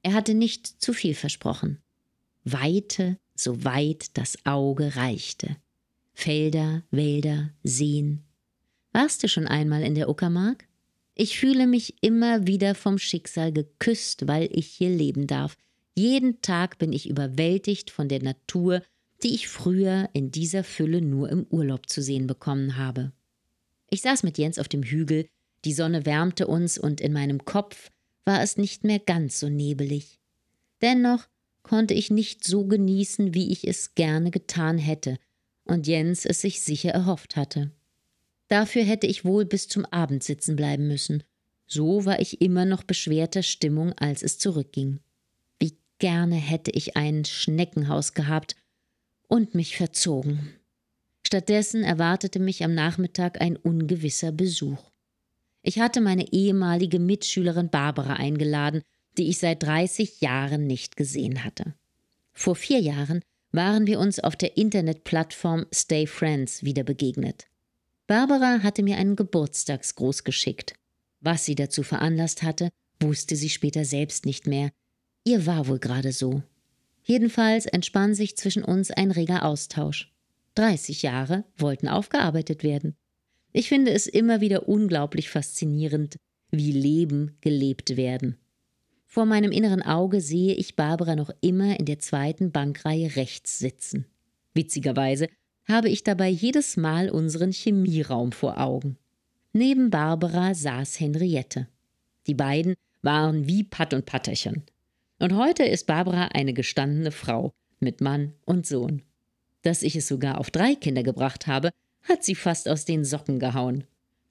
Er 0.02 0.14
hatte 0.14 0.34
nicht 0.34 0.66
zu 0.66 0.92
viel 0.92 1.14
versprochen. 1.14 1.78
Weite, 2.42 3.16
so 3.36 3.62
weit 3.62 4.18
das 4.18 4.44
Auge 4.44 4.96
reichte. 4.96 5.56
Felder, 6.14 6.82
Wälder, 6.90 7.50
Seen. 7.62 8.24
Warst 8.90 9.22
du 9.22 9.28
schon 9.28 9.46
einmal 9.46 9.84
in 9.84 9.94
der 9.94 10.08
Uckermark? 10.08 10.66
Ich 11.14 11.38
fühle 11.38 11.66
mich 11.66 12.02
immer 12.02 12.46
wieder 12.46 12.74
vom 12.74 12.98
Schicksal 12.98 13.52
geküsst, 13.52 14.26
weil 14.26 14.48
ich 14.50 14.66
hier 14.66 14.90
leben 14.90 15.26
darf. 15.26 15.56
Jeden 15.94 16.40
Tag 16.40 16.78
bin 16.78 16.92
ich 16.92 17.08
überwältigt 17.08 17.90
von 17.90 18.08
der 18.08 18.22
Natur, 18.22 18.82
die 19.22 19.34
ich 19.34 19.48
früher 19.48 20.08
in 20.14 20.30
dieser 20.30 20.64
Fülle 20.64 21.02
nur 21.02 21.28
im 21.28 21.46
Urlaub 21.50 21.88
zu 21.88 22.02
sehen 22.02 22.26
bekommen 22.26 22.76
habe. 22.76 23.12
Ich 23.90 24.00
saß 24.00 24.22
mit 24.22 24.38
Jens 24.38 24.58
auf 24.58 24.68
dem 24.68 24.82
Hügel, 24.82 25.26
die 25.64 25.74
Sonne 25.74 26.06
wärmte 26.06 26.46
uns 26.46 26.78
und 26.78 27.00
in 27.00 27.12
meinem 27.12 27.44
Kopf 27.44 27.90
war 28.24 28.42
es 28.42 28.56
nicht 28.56 28.84
mehr 28.84 28.98
ganz 28.98 29.38
so 29.38 29.48
nebelig. 29.48 30.18
Dennoch 30.80 31.28
konnte 31.62 31.94
ich 31.94 32.10
nicht 32.10 32.44
so 32.44 32.66
genießen, 32.66 33.34
wie 33.34 33.52
ich 33.52 33.66
es 33.68 33.94
gerne 33.94 34.30
getan 34.30 34.78
hätte 34.78 35.18
und 35.64 35.86
Jens 35.86 36.24
es 36.24 36.40
sich 36.40 36.62
sicher 36.62 36.90
erhofft 36.90 37.36
hatte. 37.36 37.70
Dafür 38.52 38.84
hätte 38.84 39.06
ich 39.06 39.24
wohl 39.24 39.46
bis 39.46 39.66
zum 39.66 39.86
Abend 39.86 40.22
sitzen 40.22 40.56
bleiben 40.56 40.86
müssen. 40.86 41.22
So 41.66 42.04
war 42.04 42.20
ich 42.20 42.42
immer 42.42 42.66
noch 42.66 42.82
beschwerter 42.82 43.42
Stimmung, 43.42 43.94
als 43.94 44.22
es 44.22 44.36
zurückging. 44.36 45.00
Wie 45.58 45.78
gerne 45.98 46.34
hätte 46.34 46.70
ich 46.70 46.94
ein 46.94 47.24
Schneckenhaus 47.24 48.12
gehabt 48.12 48.54
und 49.26 49.54
mich 49.54 49.78
verzogen. 49.78 50.52
Stattdessen 51.26 51.82
erwartete 51.82 52.40
mich 52.40 52.62
am 52.62 52.74
Nachmittag 52.74 53.40
ein 53.40 53.56
ungewisser 53.56 54.32
Besuch. 54.32 54.90
Ich 55.62 55.80
hatte 55.80 56.02
meine 56.02 56.30
ehemalige 56.30 56.98
Mitschülerin 56.98 57.70
Barbara 57.70 58.16
eingeladen, 58.16 58.82
die 59.16 59.30
ich 59.30 59.38
seit 59.38 59.62
30 59.62 60.20
Jahren 60.20 60.66
nicht 60.66 60.98
gesehen 60.98 61.42
hatte. 61.42 61.72
Vor 62.34 62.54
vier 62.54 62.80
Jahren 62.80 63.22
waren 63.50 63.86
wir 63.86 63.98
uns 63.98 64.20
auf 64.20 64.36
der 64.36 64.58
Internetplattform 64.58 65.64
Stay 65.72 66.06
Friends 66.06 66.62
wieder 66.62 66.84
begegnet. 66.84 67.46
Barbara 68.12 68.62
hatte 68.62 68.82
mir 68.82 68.98
einen 68.98 69.16
Geburtstagsgruß 69.16 70.22
geschickt. 70.22 70.74
Was 71.20 71.46
sie 71.46 71.54
dazu 71.54 71.82
veranlasst 71.82 72.42
hatte, 72.42 72.68
wusste 73.00 73.36
sie 73.36 73.48
später 73.48 73.86
selbst 73.86 74.26
nicht 74.26 74.46
mehr. 74.46 74.70
Ihr 75.24 75.46
war 75.46 75.66
wohl 75.66 75.78
gerade 75.78 76.12
so. 76.12 76.42
Jedenfalls 77.04 77.64
entspann 77.64 78.14
sich 78.14 78.36
zwischen 78.36 78.64
uns 78.64 78.90
ein 78.90 79.12
reger 79.12 79.46
Austausch. 79.46 80.12
30 80.56 81.00
Jahre 81.00 81.44
wollten 81.56 81.88
aufgearbeitet 81.88 82.62
werden. 82.62 82.96
Ich 83.54 83.70
finde 83.70 83.92
es 83.92 84.06
immer 84.06 84.42
wieder 84.42 84.68
unglaublich 84.68 85.30
faszinierend, 85.30 86.16
wie 86.50 86.72
Leben 86.72 87.38
gelebt 87.40 87.96
werden. 87.96 88.36
Vor 89.06 89.24
meinem 89.24 89.52
inneren 89.52 89.80
Auge 89.80 90.20
sehe 90.20 90.52
ich 90.52 90.76
Barbara 90.76 91.16
noch 91.16 91.30
immer 91.40 91.80
in 91.80 91.86
der 91.86 91.98
zweiten 91.98 92.52
Bankreihe 92.52 93.16
rechts 93.16 93.58
sitzen. 93.58 94.04
Witzigerweise 94.52 95.28
habe 95.66 95.88
ich 95.88 96.04
dabei 96.04 96.28
jedes 96.28 96.76
Mal 96.76 97.10
unseren 97.10 97.52
Chemieraum 97.52 98.32
vor 98.32 98.58
Augen. 98.58 98.96
Neben 99.52 99.90
Barbara 99.90 100.54
saß 100.54 100.98
Henriette. 101.00 101.68
Die 102.26 102.34
beiden 102.34 102.74
waren 103.02 103.46
wie 103.46 103.64
Patt 103.64 103.94
und 103.94 104.06
Patterchen. 104.06 104.62
Und 105.18 105.36
heute 105.36 105.64
ist 105.64 105.86
Barbara 105.86 106.28
eine 106.32 106.52
gestandene 106.52 107.12
Frau 107.12 107.52
mit 107.80 108.00
Mann 108.00 108.32
und 108.44 108.66
Sohn. 108.66 109.02
Dass 109.62 109.82
ich 109.82 109.94
es 109.94 110.08
sogar 110.08 110.38
auf 110.38 110.50
drei 110.50 110.74
Kinder 110.74 111.02
gebracht 111.02 111.46
habe, 111.46 111.70
hat 112.02 112.24
sie 112.24 112.34
fast 112.34 112.68
aus 112.68 112.84
den 112.84 113.04
Socken 113.04 113.38
gehauen. 113.38 113.84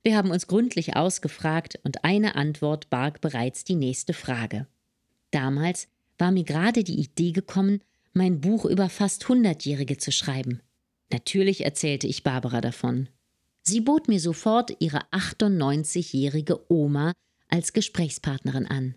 Wir 0.03 0.17
haben 0.17 0.31
uns 0.31 0.47
gründlich 0.47 0.95
ausgefragt 0.95 1.79
und 1.83 2.03
eine 2.03 2.35
Antwort 2.35 2.89
barg 2.89 3.21
bereits 3.21 3.63
die 3.63 3.75
nächste 3.75 4.13
Frage. 4.13 4.67
Damals 5.29 5.87
war 6.17 6.31
mir 6.31 6.43
gerade 6.43 6.83
die 6.83 6.99
Idee 6.99 7.31
gekommen, 7.31 7.81
mein 8.13 8.41
Buch 8.41 8.65
über 8.65 8.89
fast 8.89 9.29
Hundertjährige 9.29 9.97
zu 9.97 10.11
schreiben. 10.11 10.61
Natürlich 11.11 11.65
erzählte 11.65 12.07
ich 12.07 12.23
Barbara 12.23 12.61
davon. 12.61 13.09
Sie 13.63 13.81
bot 13.81 14.07
mir 14.07 14.19
sofort 14.19 14.71
ihre 14.79 15.01
98-jährige 15.11 16.71
Oma 16.71 17.13
als 17.49 17.73
Gesprächspartnerin 17.73 18.65
an. 18.65 18.95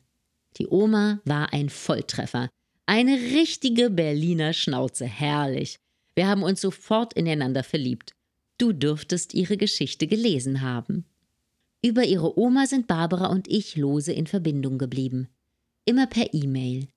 Die 0.56 0.68
Oma 0.68 1.20
war 1.24 1.52
ein 1.52 1.68
Volltreffer. 1.68 2.48
Eine 2.86 3.14
richtige 3.14 3.90
Berliner 3.90 4.52
Schnauze, 4.52 5.06
herrlich. 5.06 5.76
Wir 6.14 6.28
haben 6.28 6.42
uns 6.42 6.60
sofort 6.60 7.14
ineinander 7.14 7.64
verliebt. 7.64 8.12
Du 8.58 8.72
dürftest 8.72 9.34
ihre 9.34 9.56
Geschichte 9.56 10.06
gelesen 10.06 10.60
haben. 10.60 11.04
Über 11.82 12.04
ihre 12.04 12.38
Oma 12.38 12.66
sind 12.66 12.86
Barbara 12.86 13.26
und 13.26 13.48
ich 13.48 13.76
lose 13.76 14.12
in 14.12 14.26
Verbindung 14.26 14.78
geblieben. 14.78 15.28
Immer 15.84 16.06
per 16.06 16.32
E-Mail. 16.32 16.88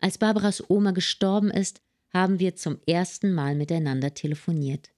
Als 0.00 0.18
Barbaras 0.18 0.68
Oma 0.68 0.90
gestorben 0.90 1.50
ist, 1.50 1.80
haben 2.14 2.38
wir 2.38 2.54
zum 2.54 2.78
ersten 2.86 3.34
Mal 3.34 3.56
miteinander 3.56 4.14
telefoniert. 4.14 4.90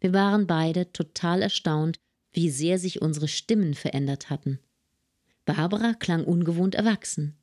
Wir 0.00 0.12
waren 0.12 0.46
beide 0.46 0.92
total 0.92 1.42
erstaunt, 1.42 1.98
wie 2.32 2.48
sehr 2.48 2.78
sich 2.78 3.02
unsere 3.02 3.28
Stimmen 3.28 3.74
verändert 3.74 4.30
hatten. 4.30 4.60
Barbara 5.44 5.94
klang 5.94 6.24
ungewohnt 6.24 6.74
erwachsen. 6.74 7.36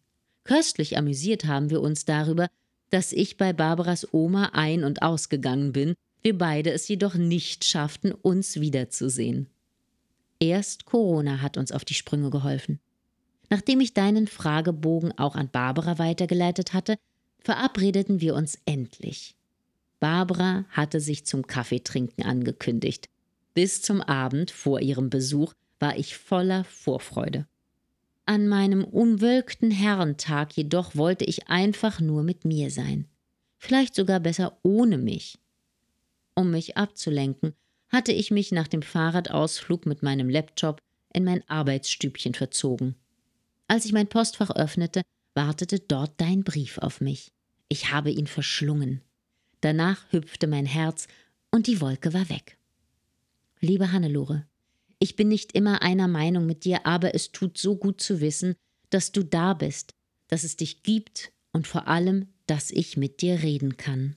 Köstlich 0.44 0.98
amüsiert 0.98 1.46
haben 1.46 1.70
wir 1.70 1.82
uns 1.82 2.06
darüber, 2.06 2.48
dass 2.90 3.12
ich 3.12 3.38
bei 3.38 3.54
Barbaras 3.54 4.08
Oma 4.14 4.52
ein- 4.54 4.84
und 4.84 5.02
ausgegangen 5.02 5.72
bin, 5.72 5.94
wir 6.24 6.38
beide 6.38 6.72
es 6.72 6.88
jedoch 6.88 7.16
nicht 7.16 7.66
schafften, 7.66 8.12
uns 8.12 8.60
wiederzusehen. 8.60 9.48
Erst 10.40 10.86
Corona 10.86 11.42
hat 11.42 11.58
uns 11.58 11.72
auf 11.72 11.86
die 11.86 11.94
Sprünge 11.94 12.30
geholfen. 12.30 12.80
Nachdem 13.50 13.82
ich 13.82 13.94
deinen 13.94 14.28
Fragebogen 14.28 15.18
auch 15.18 15.36
an 15.36 15.50
Barbara 15.50 16.00
weitergeleitet 16.00 16.74
hatte, 16.74 16.98
verabredeten 17.42 18.22
wir 18.22 18.36
uns 18.36 18.58
endlich. 18.66 19.36
Barbara 20.00 20.66
hatte 20.70 21.00
sich 21.00 21.26
zum 21.26 21.46
Kaffeetrinken 21.46 22.24
angekündigt. 22.24 23.08
Bis 23.54 23.82
zum 23.82 24.02
Abend 24.02 24.52
vor 24.52 24.80
ihrem 24.80 25.10
Besuch 25.10 25.54
war 25.80 25.98
ich 25.98 26.18
voller 26.18 26.64
Vorfreude. 26.64 27.48
An 28.26 28.48
meinem 28.48 28.84
umwölkten 28.84 29.72
Herrentag 29.72 30.56
jedoch 30.56 30.96
wollte 30.96 31.26
ich 31.26 31.50
einfach 31.50 32.00
nur 32.00 32.24
mit 32.24 32.46
mir 32.46 32.72
sein. 32.72 33.08
Vielleicht 33.58 33.96
sogar 33.96 34.20
besser 34.20 34.58
ohne 34.64 34.98
mich. 34.98 35.38
Um 36.34 36.52
mich 36.52 36.78
abzulenken, 36.78 37.54
hatte 37.90 38.12
ich 38.12 38.32
mich 38.32 38.52
nach 38.52 38.68
dem 38.68 38.82
Fahrradausflug 38.82 39.86
mit 39.86 40.02
meinem 40.02 40.30
Laptop 40.30 40.80
in 41.14 41.26
mein 41.26 41.48
Arbeitsstübchen 41.50 42.34
verzogen. 42.34 42.96
Als 43.68 43.86
ich 43.86 43.92
mein 43.92 44.08
Postfach 44.08 44.50
öffnete, 44.52 45.02
wartete 45.34 45.80
dort 45.80 46.20
dein 46.20 46.44
Brief 46.44 46.78
auf 46.78 47.02
mich. 47.02 47.32
Ich 47.70 47.92
habe 47.92 48.12
ihn 48.12 48.28
verschlungen. 48.28 49.02
Danach 49.62 50.12
hüpfte 50.12 50.48
mein 50.48 50.66
Herz 50.66 51.08
und 51.52 51.68
die 51.68 51.82
Wolke 51.82 52.14
war 52.14 52.30
weg. 52.30 52.58
Liebe 53.60 53.92
Hannelore, 53.92 54.48
ich 55.00 55.16
bin 55.16 55.28
nicht 55.28 55.54
immer 55.54 55.82
einer 55.82 56.08
Meinung 56.08 56.46
mit 56.46 56.66
dir, 56.66 56.86
aber 56.86 57.16
es 57.16 57.32
tut 57.32 57.58
so 57.58 57.76
gut 57.76 58.02
zu 58.02 58.22
wissen, 58.22 58.56
dass 58.90 59.12
du 59.12 59.24
da 59.24 59.54
bist, 59.54 59.94
dass 60.28 60.44
es 60.44 60.58
dich 60.58 60.84
gibt 60.84 61.32
und 61.52 61.68
vor 61.68 61.88
allem, 61.88 62.28
dass 62.46 62.72
ich 62.72 62.98
mit 62.98 63.22
dir 63.22 63.42
reden 63.42 63.78
kann. 63.78 64.16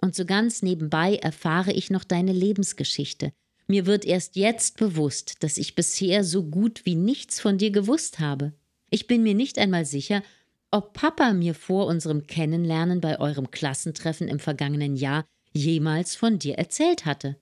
Und 0.00 0.14
so 0.14 0.24
ganz 0.24 0.62
nebenbei 0.62 1.16
erfahre 1.16 1.72
ich 1.72 1.90
noch 1.90 2.04
deine 2.04 2.32
Lebensgeschichte. 2.32 3.32
Mir 3.66 3.86
wird 3.86 4.04
erst 4.04 4.36
jetzt 4.36 4.76
bewusst, 4.76 5.42
dass 5.42 5.58
ich 5.58 5.74
bisher 5.74 6.22
so 6.22 6.44
gut 6.44 6.84
wie 6.84 6.94
nichts 6.94 7.40
von 7.40 7.58
dir 7.58 7.70
gewusst 7.70 8.20
habe. 8.20 8.52
Ich 8.90 9.06
bin 9.06 9.22
mir 9.22 9.34
nicht 9.34 9.58
einmal 9.58 9.84
sicher, 9.84 10.22
ob 10.70 10.92
Papa 10.92 11.32
mir 11.32 11.54
vor 11.54 11.86
unserem 11.86 12.26
Kennenlernen 12.26 13.00
bei 13.00 13.18
eurem 13.18 13.50
Klassentreffen 13.50 14.28
im 14.28 14.38
vergangenen 14.38 14.96
Jahr 14.96 15.24
jemals 15.52 16.14
von 16.14 16.38
dir 16.38 16.56
erzählt 16.56 17.06
hatte. 17.06 17.36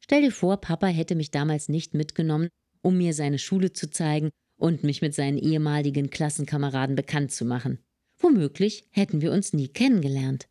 Stell 0.00 0.22
dir 0.22 0.32
vor, 0.32 0.56
Papa 0.60 0.86
hätte 0.86 1.14
mich 1.14 1.30
damals 1.30 1.68
nicht 1.68 1.94
mitgenommen, 1.94 2.48
um 2.80 2.96
mir 2.96 3.12
seine 3.12 3.38
Schule 3.38 3.72
zu 3.72 3.90
zeigen 3.90 4.30
und 4.56 4.82
mich 4.82 5.02
mit 5.02 5.14
seinen 5.14 5.38
ehemaligen 5.38 6.10
Klassenkameraden 6.10 6.96
bekannt 6.96 7.32
zu 7.32 7.44
machen. 7.44 7.78
Womöglich 8.18 8.86
hätten 8.90 9.20
wir 9.20 9.32
uns 9.32 9.52
nie 9.52 9.68
kennengelernt. 9.68 10.48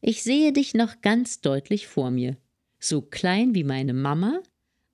Ich 0.00 0.22
sehe 0.22 0.52
dich 0.52 0.74
noch 0.74 1.00
ganz 1.00 1.40
deutlich 1.40 1.86
vor 1.86 2.10
mir, 2.10 2.36
so 2.78 3.00
klein 3.00 3.54
wie 3.54 3.64
meine 3.64 3.94
Mama, 3.94 4.40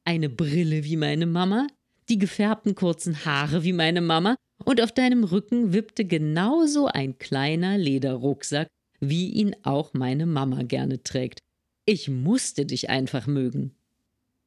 eine 0.05 0.29
Brille 0.29 0.85
wie 0.85 0.97
meine 0.97 1.27
Mama, 1.27 1.67
die 2.11 2.19
gefärbten 2.19 2.75
kurzen 2.75 3.25
Haare 3.25 3.65
wie 3.65 3.73
meine 3.73 4.01
Mama 4.01 4.37
und 4.65 4.81
auf 4.83 4.93
deinem 4.93 5.25
Rücken 5.25 5.73
wippte 5.73 6.05
genauso 6.05 6.87
ein 6.87 7.19
kleiner 7.19 7.79
Lederrucksack, 7.79 8.69
wie 8.99 9.31
ihn 9.31 9.57
auch 9.63 9.95
meine 9.95 10.27
Mama 10.27 10.65
gerne 10.65 11.03
trägt. 11.03 11.39
Ich 11.87 12.09
musste 12.09 12.67
dich 12.67 12.91
einfach 12.91 13.27
mögen. 13.27 13.75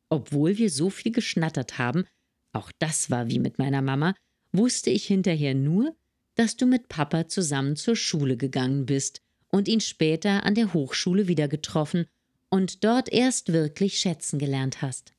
Obwohl 0.10 0.58
wir 0.58 0.70
so 0.70 0.90
viel 0.90 1.12
geschnattert 1.12 1.80
haben, 1.80 2.06
auch 2.52 2.72
das 2.78 3.10
war 3.10 3.30
wie 3.30 3.40
mit 3.40 3.58
meiner 3.58 3.82
Mama, 3.82 4.14
wusste 4.52 4.92
ich 4.92 5.06
hinterher 5.06 5.56
nur, 5.56 5.96
dass 6.36 6.56
du 6.56 6.68
mit 6.68 6.88
Papa 6.88 7.28
zusammen 7.28 7.76
zur 7.76 7.96
Schule 7.96 8.38
gegangen 8.38 8.86
bist 8.86 9.22
und 9.50 9.68
ihn 9.68 9.82
später 9.82 10.46
an 10.46 10.54
der 10.54 10.74
Hochschule 10.74 11.28
wieder 11.28 11.48
getroffen 11.48 12.06
und 12.50 12.84
dort 12.84 13.12
erst 13.12 13.52
wirklich 13.52 13.98
schätzen 13.98 14.38
gelernt 14.38 14.84
hast. 14.84 15.14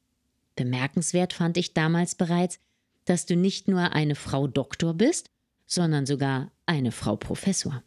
Bemerkenswert 0.56 1.32
fand 1.32 1.56
ich 1.56 1.74
damals 1.74 2.14
bereits, 2.14 2.58
dass 3.04 3.26
du 3.26 3.36
nicht 3.36 3.68
nur 3.68 3.92
eine 3.92 4.14
Frau 4.14 4.46
Doktor 4.46 4.94
bist, 4.94 5.30
sondern 5.66 6.06
sogar 6.06 6.52
eine 6.66 6.92
Frau 6.92 7.16
Professor. 7.16 7.82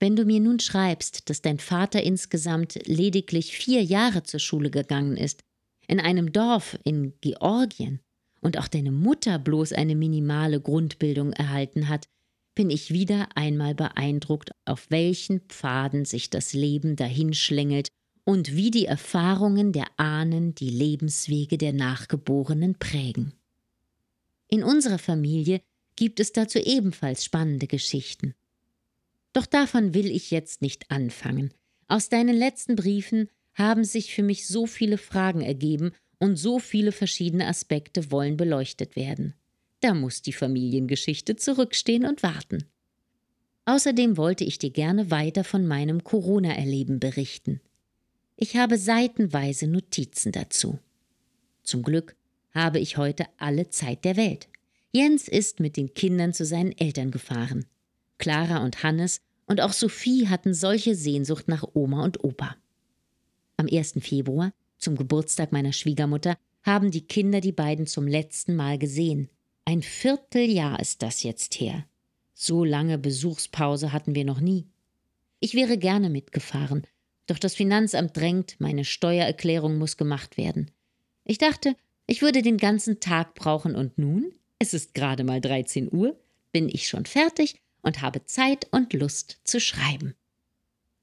Wenn 0.00 0.16
du 0.16 0.24
mir 0.24 0.40
nun 0.40 0.60
schreibst, 0.60 1.30
dass 1.30 1.42
dein 1.42 1.58
Vater 1.58 2.02
insgesamt 2.02 2.74
lediglich 2.86 3.56
vier 3.56 3.82
Jahre 3.82 4.22
zur 4.22 4.40
Schule 4.40 4.70
gegangen 4.70 5.16
ist, 5.16 5.40
in 5.86 6.00
einem 6.00 6.32
Dorf 6.32 6.78
in 6.84 7.14
Georgien, 7.20 8.00
und 8.44 8.58
auch 8.58 8.68
deine 8.68 8.92
Mutter 8.92 9.38
bloß 9.38 9.72
eine 9.72 9.96
minimale 9.96 10.60
Grundbildung 10.60 11.32
erhalten 11.32 11.88
hat, 11.88 12.06
bin 12.54 12.68
ich 12.68 12.92
wieder 12.92 13.28
einmal 13.34 13.74
beeindruckt, 13.74 14.50
auf 14.66 14.90
welchen 14.90 15.40
Pfaden 15.48 16.04
sich 16.04 16.28
das 16.28 16.52
Leben 16.52 16.94
dahinschlängelt 16.94 17.88
und 18.24 18.56
wie 18.56 18.70
die 18.70 18.86
Erfahrungen 18.86 19.72
der 19.72 19.86
Ahnen 19.96 20.54
die 20.54 20.70
Lebenswege 20.70 21.58
der 21.58 21.72
Nachgeborenen 21.72 22.74
prägen. 22.78 23.34
In 24.48 24.62
unserer 24.62 24.98
Familie 24.98 25.60
gibt 25.96 26.20
es 26.20 26.32
dazu 26.32 26.58
ebenfalls 26.58 27.24
spannende 27.24 27.66
Geschichten. 27.66 28.34
Doch 29.32 29.46
davon 29.46 29.94
will 29.94 30.10
ich 30.10 30.30
jetzt 30.30 30.62
nicht 30.62 30.90
anfangen. 30.90 31.52
Aus 31.88 32.08
deinen 32.08 32.36
letzten 32.36 32.76
Briefen 32.76 33.28
haben 33.54 33.84
sich 33.84 34.14
für 34.14 34.22
mich 34.22 34.46
so 34.46 34.66
viele 34.66 34.98
Fragen 34.98 35.40
ergeben 35.40 35.92
und 36.18 36.36
so 36.36 36.58
viele 36.58 36.92
verschiedene 36.92 37.46
Aspekte 37.46 38.10
wollen 38.10 38.36
beleuchtet 38.36 38.96
werden. 38.96 39.34
Da 39.80 39.92
muss 39.92 40.22
die 40.22 40.32
Familiengeschichte 40.32 41.36
zurückstehen 41.36 42.06
und 42.06 42.22
warten. 42.22 42.64
Außerdem 43.66 44.16
wollte 44.16 44.44
ich 44.44 44.58
dir 44.58 44.70
gerne 44.70 45.10
weiter 45.10 45.44
von 45.44 45.66
meinem 45.66 46.04
Corona-Erleben 46.04 47.00
berichten. 47.00 47.60
Ich 48.36 48.56
habe 48.56 48.78
seitenweise 48.78 49.68
Notizen 49.68 50.32
dazu. 50.32 50.78
Zum 51.62 51.82
Glück 51.82 52.16
habe 52.50 52.80
ich 52.80 52.96
heute 52.96 53.26
alle 53.38 53.70
Zeit 53.70 54.04
der 54.04 54.16
Welt. 54.16 54.48
Jens 54.92 55.28
ist 55.28 55.60
mit 55.60 55.76
den 55.76 55.94
Kindern 55.94 56.32
zu 56.32 56.44
seinen 56.44 56.72
Eltern 56.72 57.10
gefahren. 57.10 57.66
Clara 58.18 58.64
und 58.64 58.82
Hannes 58.82 59.20
und 59.46 59.60
auch 59.60 59.72
Sophie 59.72 60.28
hatten 60.28 60.54
solche 60.54 60.94
Sehnsucht 60.94 61.48
nach 61.48 61.64
Oma 61.74 62.04
und 62.04 62.22
Opa. 62.24 62.56
Am 63.56 63.66
1. 63.70 63.94
Februar, 64.00 64.52
zum 64.78 64.96
Geburtstag 64.96 65.52
meiner 65.52 65.72
Schwiegermutter, 65.72 66.36
haben 66.62 66.90
die 66.90 67.06
Kinder 67.06 67.40
die 67.40 67.52
beiden 67.52 67.86
zum 67.86 68.06
letzten 68.06 68.56
Mal 68.56 68.78
gesehen. 68.78 69.28
Ein 69.64 69.82
Vierteljahr 69.82 70.80
ist 70.80 71.02
das 71.02 71.22
jetzt 71.22 71.60
her. 71.60 71.84
So 72.34 72.64
lange 72.64 72.98
Besuchspause 72.98 73.92
hatten 73.92 74.14
wir 74.14 74.24
noch 74.24 74.40
nie. 74.40 74.66
Ich 75.40 75.54
wäre 75.54 75.78
gerne 75.78 76.10
mitgefahren, 76.10 76.86
doch 77.26 77.38
das 77.38 77.54
Finanzamt 77.54 78.16
drängt, 78.16 78.56
meine 78.58 78.84
Steuererklärung 78.84 79.78
muss 79.78 79.96
gemacht 79.96 80.36
werden. 80.36 80.70
Ich 81.24 81.38
dachte, 81.38 81.76
ich 82.06 82.22
würde 82.22 82.42
den 82.42 82.58
ganzen 82.58 83.00
Tag 83.00 83.34
brauchen 83.34 83.74
und 83.74 83.98
nun, 83.98 84.32
es 84.58 84.74
ist 84.74 84.94
gerade 84.94 85.24
mal 85.24 85.40
13 85.40 85.92
Uhr, 85.92 86.18
bin 86.52 86.68
ich 86.68 86.86
schon 86.88 87.06
fertig 87.06 87.60
und 87.82 88.02
habe 88.02 88.24
Zeit 88.24 88.66
und 88.70 88.92
Lust 88.92 89.40
zu 89.44 89.60
schreiben. 89.60 90.14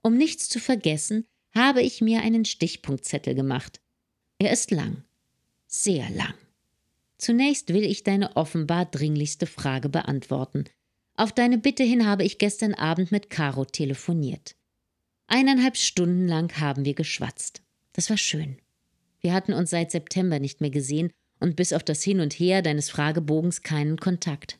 Um 0.01 0.15
nichts 0.17 0.49
zu 0.49 0.59
vergessen, 0.59 1.25
habe 1.53 1.81
ich 1.81 2.01
mir 2.01 2.21
einen 2.21 2.45
Stichpunktzettel 2.45 3.35
gemacht. 3.35 3.81
Er 4.39 4.51
ist 4.51 4.71
lang, 4.71 5.03
sehr 5.67 6.09
lang. 6.11 6.33
Zunächst 7.17 7.73
will 7.73 7.83
ich 7.83 8.03
deine 8.03 8.35
offenbar 8.35 8.85
dringlichste 8.85 9.45
Frage 9.45 9.89
beantworten. 9.89 10.65
Auf 11.15 11.31
deine 11.31 11.57
Bitte 11.59 11.83
hin 11.83 12.07
habe 12.07 12.23
ich 12.23 12.39
gestern 12.39 12.73
Abend 12.73 13.11
mit 13.11 13.29
Caro 13.29 13.65
telefoniert. 13.65 14.55
Eineinhalb 15.33 15.77
Stunden 15.77 16.27
lang 16.27 16.59
haben 16.59 16.83
wir 16.83 16.93
geschwatzt. 16.93 17.61
Das 17.93 18.09
war 18.09 18.17
schön. 18.17 18.57
Wir 19.21 19.31
hatten 19.31 19.53
uns 19.53 19.69
seit 19.69 19.89
September 19.89 20.39
nicht 20.39 20.59
mehr 20.59 20.71
gesehen 20.71 21.09
und 21.39 21.55
bis 21.55 21.71
auf 21.71 21.83
das 21.83 22.03
Hin 22.03 22.19
und 22.19 22.33
Her 22.33 22.61
deines 22.61 22.89
Fragebogens 22.89 23.61
keinen 23.61 23.95
Kontakt. 23.95 24.59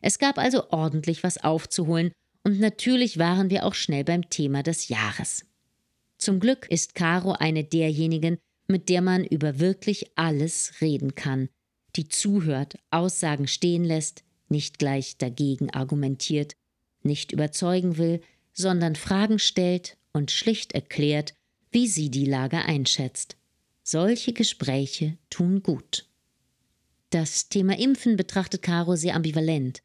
Es 0.00 0.20
gab 0.20 0.38
also 0.38 0.70
ordentlich 0.70 1.24
was 1.24 1.42
aufzuholen 1.42 2.12
und 2.44 2.60
natürlich 2.60 3.18
waren 3.18 3.50
wir 3.50 3.66
auch 3.66 3.74
schnell 3.74 4.04
beim 4.04 4.30
Thema 4.30 4.62
des 4.62 4.86
Jahres. 4.86 5.44
Zum 6.18 6.38
Glück 6.38 6.70
ist 6.70 6.94
Caro 6.94 7.32
eine 7.32 7.64
derjenigen, 7.64 8.38
mit 8.68 8.88
der 8.88 9.02
man 9.02 9.24
über 9.24 9.58
wirklich 9.58 10.12
alles 10.14 10.80
reden 10.80 11.16
kann, 11.16 11.48
die 11.96 12.06
zuhört, 12.06 12.78
Aussagen 12.92 13.48
stehen 13.48 13.82
lässt, 13.82 14.22
nicht 14.48 14.78
gleich 14.78 15.18
dagegen 15.18 15.70
argumentiert, 15.70 16.54
nicht 17.02 17.32
überzeugen 17.32 17.98
will, 17.98 18.20
sondern 18.56 18.96
Fragen 18.96 19.38
stellt 19.38 19.96
und 20.12 20.30
schlicht 20.30 20.72
erklärt, 20.72 21.34
wie 21.70 21.86
sie 21.86 22.10
die 22.10 22.24
Lage 22.24 22.64
einschätzt. 22.64 23.36
Solche 23.82 24.32
Gespräche 24.32 25.18
tun 25.30 25.62
gut. 25.62 26.06
Das 27.10 27.48
Thema 27.48 27.78
Impfen 27.78 28.16
betrachtet 28.16 28.62
Caro 28.62 28.96
sehr 28.96 29.14
ambivalent. 29.14 29.82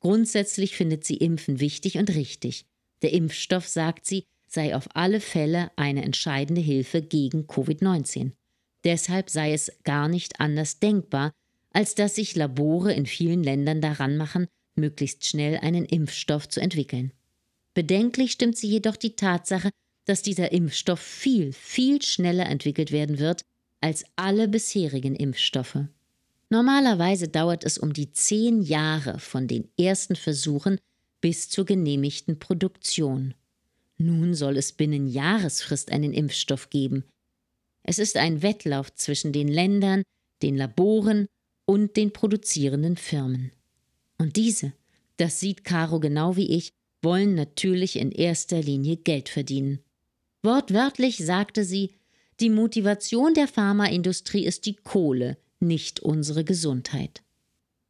Grundsätzlich 0.00 0.74
findet 0.76 1.04
sie 1.04 1.16
Impfen 1.16 1.60
wichtig 1.60 1.98
und 1.98 2.10
richtig. 2.10 2.64
Der 3.02 3.12
Impfstoff, 3.12 3.68
sagt 3.68 4.06
sie, 4.06 4.24
sei 4.46 4.74
auf 4.74 4.88
alle 4.94 5.20
Fälle 5.20 5.70
eine 5.76 6.02
entscheidende 6.02 6.60
Hilfe 6.60 7.02
gegen 7.02 7.46
Covid-19. 7.46 8.32
Deshalb 8.84 9.30
sei 9.30 9.52
es 9.52 9.72
gar 9.84 10.08
nicht 10.08 10.40
anders 10.40 10.78
denkbar, 10.78 11.32
als 11.72 11.94
dass 11.94 12.14
sich 12.14 12.36
Labore 12.36 12.92
in 12.92 13.06
vielen 13.06 13.42
Ländern 13.42 13.80
daran 13.80 14.16
machen, 14.16 14.46
möglichst 14.76 15.26
schnell 15.26 15.58
einen 15.58 15.84
Impfstoff 15.84 16.48
zu 16.48 16.60
entwickeln. 16.60 17.12
Bedenklich 17.74 18.32
stimmt 18.32 18.56
sie 18.56 18.68
jedoch 18.68 18.96
die 18.96 19.16
Tatsache, 19.16 19.70
dass 20.04 20.22
dieser 20.22 20.52
Impfstoff 20.52 21.00
viel, 21.00 21.52
viel 21.52 22.02
schneller 22.02 22.46
entwickelt 22.46 22.92
werden 22.92 23.18
wird 23.18 23.42
als 23.80 24.04
alle 24.16 24.48
bisherigen 24.48 25.14
Impfstoffe. 25.14 25.78
Normalerweise 26.50 27.28
dauert 27.28 27.64
es 27.64 27.78
um 27.78 27.92
die 27.92 28.12
zehn 28.12 28.60
Jahre 28.62 29.18
von 29.18 29.48
den 29.48 29.68
ersten 29.78 30.16
Versuchen 30.16 30.78
bis 31.20 31.48
zur 31.48 31.64
genehmigten 31.64 32.38
Produktion. 32.38 33.34
Nun 33.96 34.34
soll 34.34 34.56
es 34.56 34.72
binnen 34.72 35.06
Jahresfrist 35.06 35.90
einen 35.90 36.12
Impfstoff 36.12 36.68
geben. 36.68 37.04
Es 37.84 37.98
ist 37.98 38.16
ein 38.16 38.42
Wettlauf 38.42 38.92
zwischen 38.94 39.32
den 39.32 39.48
Ländern, 39.48 40.02
den 40.42 40.56
Laboren 40.56 41.26
und 41.64 41.96
den 41.96 42.12
produzierenden 42.12 42.96
Firmen. 42.96 43.52
Und 44.18 44.36
diese, 44.36 44.72
das 45.16 45.40
sieht 45.40 45.64
Caro 45.64 46.00
genau 46.00 46.36
wie 46.36 46.50
ich, 46.56 46.72
wollen 47.02 47.34
natürlich 47.34 47.96
in 47.96 48.10
erster 48.12 48.62
Linie 48.62 48.96
Geld 48.96 49.28
verdienen. 49.28 49.80
Wortwörtlich 50.42 51.18
sagte 51.18 51.64
sie, 51.64 51.90
die 52.40 52.50
Motivation 52.50 53.34
der 53.34 53.46
Pharmaindustrie 53.46 54.44
ist 54.44 54.66
die 54.66 54.76
Kohle, 54.76 55.36
nicht 55.60 56.00
unsere 56.00 56.44
Gesundheit. 56.44 57.22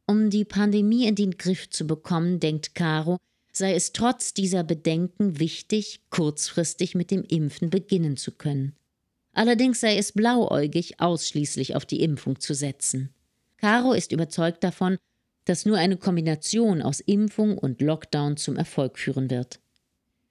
Um 0.05 0.29
die 0.29 0.45
Pandemie 0.45 1.07
in 1.07 1.15
den 1.15 1.37
Griff 1.37 1.69
zu 1.69 1.87
bekommen, 1.87 2.39
denkt 2.39 2.75
Caro, 2.75 3.17
sei 3.51 3.73
es 3.73 3.93
trotz 3.93 4.33
dieser 4.33 4.63
Bedenken 4.63 5.39
wichtig, 5.39 6.01
kurzfristig 6.09 6.93
mit 6.95 7.09
dem 7.09 7.23
Impfen 7.23 7.69
beginnen 7.69 8.17
zu 8.17 8.31
können. 8.31 8.75
Allerdings 9.31 9.79
sei 9.79 9.97
es 9.97 10.11
blauäugig, 10.11 10.99
ausschließlich 10.99 11.75
auf 11.75 11.85
die 11.85 12.01
Impfung 12.03 12.39
zu 12.39 12.53
setzen. 12.53 13.09
Caro 13.57 13.93
ist 13.93 14.11
überzeugt 14.11 14.63
davon, 14.63 14.97
dass 15.45 15.65
nur 15.65 15.77
eine 15.77 15.97
Kombination 15.97 16.81
aus 16.81 16.99
Impfung 16.99 17.57
und 17.57 17.81
Lockdown 17.81 18.37
zum 18.37 18.55
Erfolg 18.55 18.97
führen 18.97 19.29
wird. 19.29 19.59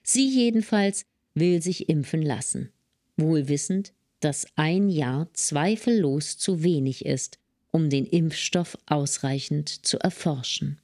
Sie 0.03 0.29
jedenfalls 0.29 1.05
will 1.35 1.63
sich 1.63 1.89
impfen 1.89 2.23
lassen, 2.23 2.71
wohl 3.17 3.49
wissend, 3.49 3.93
dass 4.21 4.47
ein 4.57 4.89
Jahr 4.89 5.29
zweifellos 5.33 6.39
zu 6.39 6.63
wenig 6.63 7.05
ist, 7.05 7.39
um 7.71 7.91
den 7.91 8.07
Impfstoff 8.07 8.77
ausreichend 8.87 9.69
zu 9.69 9.99
erforschen. 9.99 10.79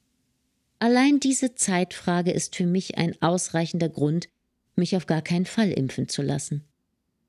Allein 0.78 1.20
diese 1.20 1.54
Zeitfrage 1.54 2.30
ist 2.30 2.56
für 2.56 2.66
mich 2.66 2.98
ein 2.98 3.20
ausreichender 3.20 3.88
Grund, 3.88 4.28
mich 4.76 4.96
auf 4.96 5.06
gar 5.06 5.22
keinen 5.22 5.46
Fall 5.46 5.72
impfen 5.72 6.08
zu 6.08 6.22
lassen. 6.22 6.64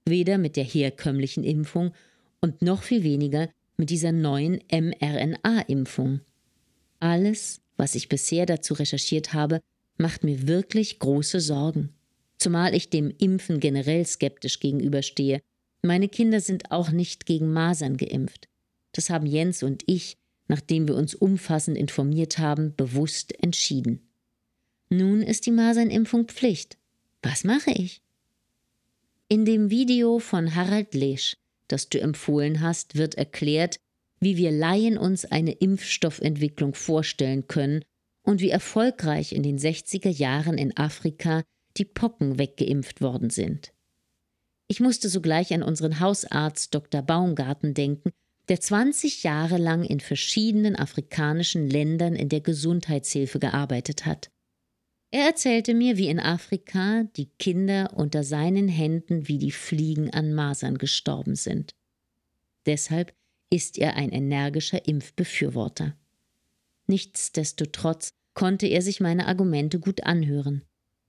Weder 0.05 0.37
mit 0.37 0.55
der 0.55 0.63
herkömmlichen 0.63 1.43
Impfung 1.43 1.91
und 2.41 2.61
noch 2.61 2.83
viel 2.83 3.03
weniger 3.03 3.49
mit 3.75 3.89
dieser 3.89 4.11
neuen 4.11 4.61
mRNA-Impfung. 4.71 6.21
Alles, 6.99 7.61
was 7.77 7.95
ich 7.95 8.09
bisher 8.09 8.45
dazu 8.45 8.73
recherchiert 8.73 9.33
habe, 9.33 9.61
macht 9.97 10.23
mir 10.23 10.47
wirklich 10.47 10.99
große 10.99 11.39
Sorgen. 11.39 11.93
Zumal 12.37 12.73
ich 12.73 12.89
dem 12.89 13.13
Impfen 13.17 13.59
generell 13.59 14.05
skeptisch 14.05 14.59
gegenüberstehe. 14.59 15.41
Meine 15.81 16.09
Kinder 16.09 16.41
sind 16.41 16.71
auch 16.71 16.91
nicht 16.91 17.25
gegen 17.25 17.51
Masern 17.51 17.97
geimpft. 17.97 18.47
Das 18.93 19.09
haben 19.09 19.25
Jens 19.25 19.63
und 19.63 19.83
ich, 19.87 20.17
nachdem 20.47 20.87
wir 20.87 20.95
uns 20.95 21.15
umfassend 21.15 21.77
informiert 21.77 22.37
haben, 22.37 22.75
bewusst 22.75 23.33
entschieden. 23.43 24.01
Nun 24.89 25.21
ist 25.21 25.45
die 25.45 25.51
Masernimpfung 25.51 26.27
Pflicht. 26.27 26.77
Was 27.21 27.43
mache 27.43 27.71
ich? 27.71 28.01
In 29.27 29.45
dem 29.45 29.69
Video 29.69 30.19
von 30.19 30.55
Harald 30.55 30.95
Lesch, 30.95 31.37
das 31.67 31.89
du 31.89 32.01
empfohlen 32.01 32.61
hast, 32.61 32.95
wird 32.95 33.15
erklärt, 33.15 33.79
wie 34.19 34.37
wir 34.37 34.51
Laien 34.51 34.97
uns 34.97 35.25
eine 35.25 35.53
Impfstoffentwicklung 35.53 36.73
vorstellen 36.73 37.47
können 37.47 37.83
und 38.23 38.41
wie 38.41 38.49
erfolgreich 38.49 39.33
in 39.33 39.43
den 39.43 39.57
60er 39.57 40.09
Jahren 40.09 40.57
in 40.57 40.75
Afrika 40.77 41.43
die 41.77 41.85
Pocken 41.85 42.37
weggeimpft 42.37 43.01
worden 43.01 43.29
sind. 43.29 43.71
Ich 44.67 44.79
musste 44.79 45.09
sogleich 45.09 45.53
an 45.53 45.63
unseren 45.63 45.99
Hausarzt 45.99 46.75
Dr. 46.75 47.01
Baumgarten 47.01 47.73
denken, 47.73 48.11
der 48.49 48.59
20 48.59 49.23
Jahre 49.23 49.57
lang 49.57 49.83
in 49.83 49.99
verschiedenen 49.99 50.75
afrikanischen 50.75 51.69
Ländern 51.69 52.15
in 52.15 52.29
der 52.29 52.41
Gesundheitshilfe 52.41 53.39
gearbeitet 53.39 54.05
hat. 54.05 54.29
Er 55.11 55.25
erzählte 55.25 55.73
mir, 55.73 55.97
wie 55.97 56.07
in 56.07 56.19
Afrika 56.19 57.03
die 57.15 57.29
Kinder 57.39 57.93
unter 57.95 58.23
seinen 58.23 58.67
Händen 58.67 59.27
wie 59.27 59.39
die 59.39 59.51
Fliegen 59.51 60.11
an 60.11 60.33
Masern 60.33 60.77
gestorben 60.77 61.35
sind. 61.35 61.73
Deshalb 62.67 63.15
ist 63.49 63.77
er 63.77 63.95
ein 63.95 64.11
energischer 64.11 64.87
Impfbefürworter. 64.87 65.95
Nichtsdestotrotz 66.87 68.09
konnte 68.33 68.67
er 68.67 68.81
sich 68.81 68.99
meine 68.99 69.27
Argumente 69.27 69.79
gut 69.79 70.03
anhören. 70.03 70.63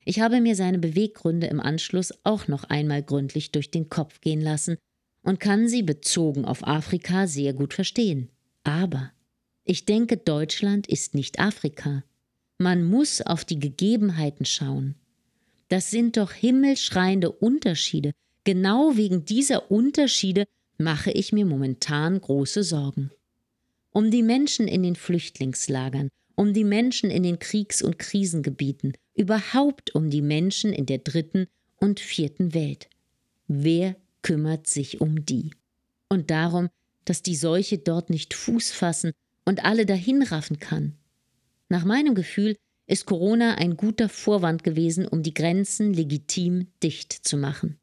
Ich 0.04 0.20
habe 0.20 0.40
mir 0.40 0.56
seine 0.56 0.78
Beweggründe 0.78 1.46
im 1.46 1.60
Anschluss 1.60 2.12
auch 2.24 2.48
noch 2.48 2.64
einmal 2.64 3.02
gründlich 3.02 3.52
durch 3.52 3.70
den 3.70 3.88
Kopf 3.88 4.20
gehen 4.20 4.40
lassen 4.40 4.78
und 5.22 5.40
kann 5.40 5.68
sie 5.68 5.82
bezogen 5.82 6.44
auf 6.44 6.66
Afrika 6.66 7.26
sehr 7.26 7.52
gut 7.52 7.74
verstehen. 7.74 8.30
Aber 8.64 9.12
ich 9.64 9.84
denke, 9.84 10.16
Deutschland 10.16 10.86
ist 10.86 11.14
nicht 11.14 11.38
Afrika. 11.38 12.02
Man 12.58 12.84
muss 12.84 13.20
auf 13.20 13.44
die 13.44 13.58
Gegebenheiten 13.58 14.44
schauen. 14.44 14.96
Das 15.68 15.90
sind 15.90 16.16
doch 16.16 16.32
himmelschreiende 16.32 17.30
Unterschiede. 17.30 18.12
Genau 18.44 18.96
wegen 18.96 19.24
dieser 19.24 19.70
Unterschiede 19.70 20.44
mache 20.80 21.10
ich 21.10 21.32
mir 21.32 21.44
momentan 21.44 22.20
große 22.20 22.64
Sorgen. 22.64 23.10
Um 23.92 24.10
die 24.10 24.22
Menschen 24.22 24.66
in 24.66 24.82
den 24.82 24.96
Flüchtlingslagern, 24.96 26.08
um 26.36 26.54
die 26.54 26.64
Menschen 26.64 27.10
in 27.10 27.22
den 27.22 27.38
Kriegs- 27.38 27.82
und 27.82 27.98
Krisengebieten, 27.98 28.94
überhaupt 29.14 29.94
um 29.94 30.10
die 30.10 30.22
Menschen 30.22 30.72
in 30.72 30.86
der 30.86 30.98
dritten 30.98 31.46
und 31.76 32.00
vierten 32.00 32.54
Welt. 32.54 32.88
Wer 33.46 33.96
kümmert 34.22 34.66
sich 34.66 35.00
um 35.00 35.26
die? 35.26 35.50
Und 36.08 36.30
darum, 36.30 36.68
dass 37.04 37.22
die 37.22 37.36
Seuche 37.36 37.78
dort 37.78 38.08
nicht 38.08 38.32
Fuß 38.32 38.72
fassen 38.72 39.12
und 39.44 39.64
alle 39.64 39.84
dahinraffen 39.84 40.60
kann. 40.60 40.96
Nach 41.68 41.84
meinem 41.84 42.14
Gefühl 42.14 42.56
ist 42.86 43.06
Corona 43.06 43.56
ein 43.56 43.76
guter 43.76 44.08
Vorwand 44.08 44.64
gewesen, 44.64 45.06
um 45.06 45.22
die 45.22 45.34
Grenzen 45.34 45.92
legitim 45.92 46.68
dicht 46.82 47.12
zu 47.12 47.36
machen. 47.36 47.78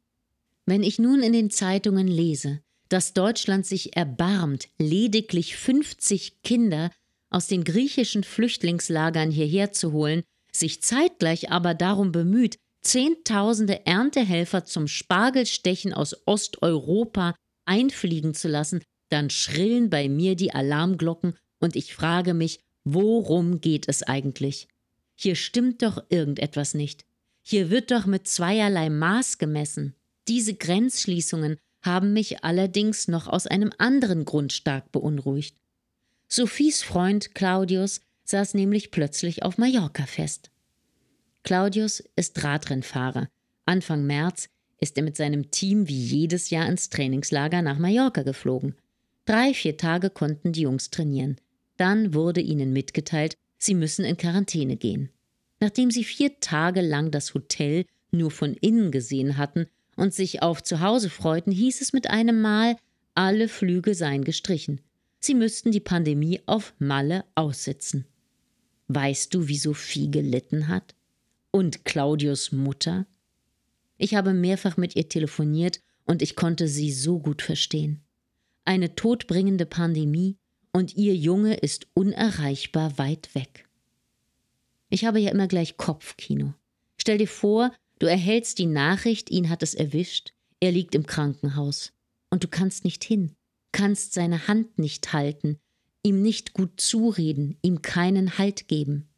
Wenn 0.66 0.82
ich 0.82 0.98
nun 0.98 1.22
in 1.22 1.32
den 1.32 1.50
Zeitungen 1.50 2.08
lese, 2.08 2.60
dass 2.88 3.12
Deutschland 3.12 3.66
sich 3.66 3.96
erbarmt, 3.96 4.68
lediglich 4.78 5.56
50 5.56 6.42
Kinder 6.42 6.90
aus 7.30 7.46
den 7.46 7.64
griechischen 7.64 8.24
Flüchtlingslagern 8.24 9.30
hierher 9.30 9.72
zu 9.72 9.92
holen, 9.92 10.22
sich 10.52 10.82
zeitgleich 10.82 11.50
aber 11.50 11.74
darum 11.74 12.12
bemüht, 12.12 12.58
Zehntausende 12.80 13.86
Erntehelfer 13.86 14.64
zum 14.64 14.86
Spargelstechen 14.86 15.92
aus 15.92 16.16
Osteuropa 16.26 17.34
einfliegen 17.64 18.34
zu 18.34 18.48
lassen, 18.48 18.82
dann 19.10 19.30
schrillen 19.30 19.90
bei 19.90 20.08
mir 20.08 20.36
die 20.36 20.54
Alarmglocken 20.54 21.36
und 21.58 21.76
ich 21.76 21.94
frage 21.94 22.34
mich, 22.34 22.60
worum 22.84 23.60
geht 23.60 23.88
es 23.88 24.02
eigentlich? 24.02 24.68
Hier 25.16 25.34
stimmt 25.34 25.82
doch 25.82 26.02
irgendetwas 26.08 26.74
nicht. 26.74 27.04
Hier 27.42 27.70
wird 27.70 27.90
doch 27.90 28.06
mit 28.06 28.28
zweierlei 28.28 28.90
Maß 28.90 29.38
gemessen. 29.38 29.94
Diese 30.28 30.54
Grenzschließungen 30.54 31.58
haben 31.88 32.12
mich 32.12 32.44
allerdings 32.44 33.08
noch 33.08 33.26
aus 33.26 33.46
einem 33.46 33.72
anderen 33.78 34.24
Grund 34.24 34.52
stark 34.52 34.92
beunruhigt. 34.92 35.56
Sophies 36.28 36.82
Freund 36.82 37.34
Claudius 37.34 38.02
saß 38.24 38.54
nämlich 38.54 38.90
plötzlich 38.90 39.42
auf 39.42 39.56
Mallorca 39.56 40.04
fest. 40.04 40.50
Claudius 41.42 42.04
ist 42.14 42.44
Radrennfahrer. 42.44 43.28
Anfang 43.64 44.06
März 44.06 44.48
ist 44.80 44.98
er 44.98 45.02
mit 45.02 45.16
seinem 45.16 45.50
Team 45.50 45.88
wie 45.88 45.98
jedes 45.98 46.50
Jahr 46.50 46.68
ins 46.68 46.90
Trainingslager 46.90 47.62
nach 47.62 47.78
Mallorca 47.78 48.22
geflogen. 48.22 48.74
Drei, 49.24 49.54
vier 49.54 49.76
Tage 49.78 50.10
konnten 50.10 50.52
die 50.52 50.62
Jungs 50.62 50.90
trainieren. 50.90 51.40
Dann 51.78 52.12
wurde 52.12 52.42
ihnen 52.42 52.72
mitgeteilt, 52.72 53.34
sie 53.56 53.74
müssen 53.74 54.04
in 54.04 54.16
Quarantäne 54.16 54.76
gehen. 54.76 55.10
Nachdem 55.60 55.90
sie 55.90 56.04
vier 56.04 56.38
Tage 56.40 56.82
lang 56.82 57.10
das 57.10 57.34
Hotel 57.34 57.86
nur 58.10 58.30
von 58.30 58.54
innen 58.54 58.90
gesehen 58.90 59.38
hatten 59.38 59.66
und 59.98 60.14
sich 60.14 60.42
auf 60.42 60.62
Zuhause 60.62 61.10
freuten, 61.10 61.50
hieß 61.50 61.80
es 61.80 61.92
mit 61.92 62.08
einem 62.08 62.40
Mal, 62.40 62.76
alle 63.14 63.48
Flüge 63.48 63.94
seien 63.94 64.22
gestrichen. 64.22 64.80
Sie 65.18 65.34
müssten 65.34 65.72
die 65.72 65.80
Pandemie 65.80 66.40
auf 66.46 66.72
Malle 66.78 67.24
aussitzen. 67.34 68.06
Weißt 68.86 69.34
du, 69.34 69.48
wie 69.48 69.58
Sophie 69.58 70.08
gelitten 70.10 70.68
hat? 70.68 70.94
Und 71.50 71.84
Claudius 71.84 72.52
Mutter? 72.52 73.06
Ich 73.96 74.14
habe 74.14 74.32
mehrfach 74.34 74.76
mit 74.76 74.94
ihr 74.94 75.08
telefoniert 75.08 75.80
und 76.04 76.22
ich 76.22 76.36
konnte 76.36 76.68
sie 76.68 76.92
so 76.92 77.18
gut 77.18 77.42
verstehen. 77.42 78.00
Eine 78.64 78.94
todbringende 78.94 79.66
Pandemie 79.66 80.36
und 80.72 80.94
ihr 80.94 81.16
Junge 81.16 81.54
ist 81.54 81.88
unerreichbar 81.94 82.98
weit 82.98 83.34
weg. 83.34 83.68
Ich 84.90 85.04
habe 85.04 85.18
ja 85.18 85.32
immer 85.32 85.48
gleich 85.48 85.76
Kopfkino. 85.76 86.54
Stell 86.96 87.18
dir 87.18 87.28
vor, 87.28 87.72
Du 87.98 88.06
erhältst 88.06 88.58
die 88.58 88.66
Nachricht, 88.66 89.30
ihn 89.30 89.48
hat 89.50 89.62
es 89.62 89.74
erwischt, 89.74 90.32
er 90.60 90.72
liegt 90.72 90.94
im 90.94 91.06
Krankenhaus. 91.06 91.92
Und 92.30 92.44
du 92.44 92.48
kannst 92.48 92.84
nicht 92.84 93.04
hin, 93.04 93.34
kannst 93.72 94.12
seine 94.12 94.48
Hand 94.48 94.78
nicht 94.78 95.12
halten, 95.12 95.58
ihm 96.02 96.22
nicht 96.22 96.52
gut 96.52 96.80
zureden, 96.80 97.58
ihm 97.62 97.82
keinen 97.82 98.38
Halt 98.38 98.68
geben. 98.68 99.08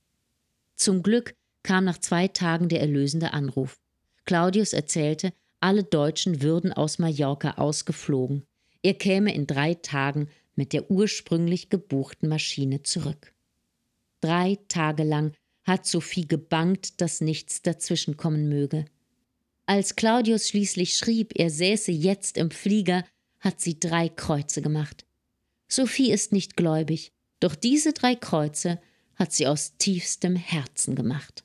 Zum 0.76 1.02
Glück 1.02 1.34
kam 1.62 1.84
nach 1.84 1.98
zwei 1.98 2.28
Tagen 2.28 2.68
der 2.68 2.80
erlösende 2.80 3.32
Anruf. 3.32 3.78
Claudius 4.24 4.72
erzählte, 4.72 5.32
alle 5.60 5.84
Deutschen 5.84 6.40
würden 6.40 6.72
aus 6.72 6.98
Mallorca 6.98 7.52
ausgeflogen. 7.52 8.46
Er 8.82 8.94
käme 8.94 9.34
in 9.34 9.46
drei 9.46 9.74
Tagen 9.74 10.28
mit 10.54 10.72
der 10.72 10.90
ursprünglich 10.90 11.68
gebuchten 11.68 12.28
Maschine 12.28 12.82
zurück. 12.82 13.34
Drei 14.20 14.58
Tage 14.68 15.02
lang 15.02 15.32
hat 15.70 15.86
Sophie 15.86 16.26
gebangt, 16.26 17.00
dass 17.00 17.20
nichts 17.20 17.62
dazwischenkommen 17.62 18.48
möge. 18.48 18.84
Als 19.66 19.94
Claudius 19.94 20.48
schließlich 20.48 20.98
schrieb, 20.98 21.32
er 21.36 21.48
säße 21.48 21.92
jetzt 21.92 22.36
im 22.36 22.50
Flieger, 22.50 23.04
hat 23.38 23.60
sie 23.60 23.78
drei 23.78 24.08
Kreuze 24.08 24.62
gemacht. 24.62 25.06
Sophie 25.68 26.10
ist 26.10 26.32
nicht 26.32 26.56
gläubig, 26.56 27.12
doch 27.38 27.54
diese 27.54 27.92
drei 27.92 28.16
Kreuze 28.16 28.80
hat 29.14 29.32
sie 29.32 29.46
aus 29.46 29.76
tiefstem 29.78 30.34
Herzen 30.34 30.96
gemacht. 30.96 31.44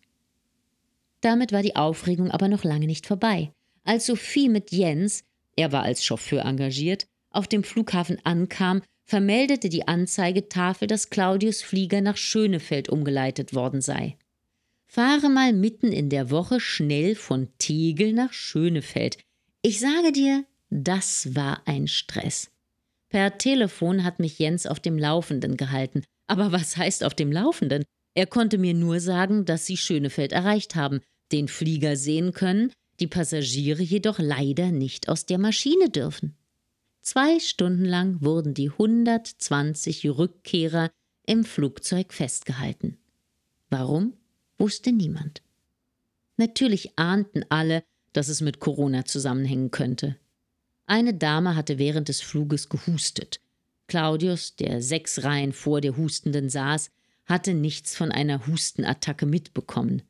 Damit 1.21 1.51
war 1.51 1.61
die 1.61 1.75
Aufregung 1.75 2.31
aber 2.31 2.47
noch 2.47 2.63
lange 2.63 2.88
nicht 2.88 3.05
vorbei. 3.05 3.51
Als 3.83 4.07
Sophie 4.07 4.49
mit 4.49 4.71
Jens, 4.71 5.23
er 5.55 5.71
war 5.71 5.83
als 5.83 6.03
Chauffeur 6.03 6.43
engagiert, 6.43 7.05
auf 7.29 7.47
dem 7.47 7.63
Flughafen 7.63 8.17
ankam, 8.23 8.81
vermeldete 9.05 9.69
die 9.69 9.87
Anzeigetafel, 9.87 10.87
dass 10.87 11.09
Claudius 11.09 11.61
Flieger 11.61 12.01
nach 12.01 12.17
Schönefeld 12.17 12.89
umgeleitet 12.89 13.53
worden 13.53 13.81
sei. 13.81 14.17
Fahre 14.87 15.29
mal 15.29 15.53
mitten 15.53 15.91
in 15.91 16.09
der 16.09 16.31
Woche 16.31 16.59
schnell 16.59 17.15
von 17.15 17.49
Tegel 17.59 18.13
nach 18.13 18.33
Schönefeld. 18.33 19.17
Ich 19.61 19.79
sage 19.79 20.11
dir, 20.11 20.45
das 20.69 21.35
war 21.35 21.61
ein 21.65 21.87
Stress. 21.87 22.51
Per 23.09 23.37
Telefon 23.37 24.03
hat 24.03 24.19
mich 24.19 24.39
Jens 24.39 24.65
auf 24.65 24.79
dem 24.79 24.97
Laufenden 24.97 25.57
gehalten. 25.57 26.03
Aber 26.27 26.51
was 26.51 26.75
heißt 26.75 27.03
auf 27.03 27.13
dem 27.13 27.31
Laufenden? 27.31 27.83
Er 28.15 28.25
konnte 28.25 28.57
mir 28.57 28.73
nur 28.73 28.99
sagen, 28.99 29.45
dass 29.45 29.65
sie 29.65 29.77
Schönefeld 29.77 30.31
erreicht 30.31 30.75
haben, 30.75 31.01
den 31.31 31.47
Flieger 31.47 31.97
sehen 31.97 32.33
können, 32.33 32.71
die 32.99 33.07
Passagiere 33.07 33.83
jedoch 33.83 34.19
leider 34.19 34.71
nicht 34.71 35.09
aus 35.09 35.25
der 35.25 35.37
Maschine 35.37 35.89
dürfen. 35.89 36.35
Zwei 37.05 37.39
Stunden 37.39 37.85
lang 37.85 38.23
wurden 38.23 38.55
die 38.55 38.71
120 38.71 40.09
Rückkehrer 40.09 40.89
im 41.27 41.43
Flugzeug 41.43 42.11
festgehalten. 42.11 42.97
Warum, 43.69 44.13
wusste 44.57 44.91
niemand. 44.91 45.43
Natürlich 46.37 46.97
ahnten 46.97 47.45
alle, 47.49 47.83
dass 48.13 48.27
es 48.27 48.41
mit 48.41 48.59
Corona 48.59 49.05
zusammenhängen 49.05 49.69
könnte. 49.69 50.15
Eine 50.87 51.13
Dame 51.13 51.55
hatte 51.55 51.77
während 51.77 52.09
des 52.09 52.21
Fluges 52.21 52.69
gehustet. 52.69 53.39
Claudius, 53.85 54.55
der 54.55 54.81
sechs 54.81 55.23
Reihen 55.23 55.53
vor 55.53 55.81
der 55.81 55.97
Hustenden 55.97 56.49
saß, 56.49 56.89
hatte 57.25 57.53
nichts 57.53 57.95
von 57.95 58.11
einer 58.11 58.47
Hustenattacke 58.47 59.27
mitbekommen. 59.27 60.01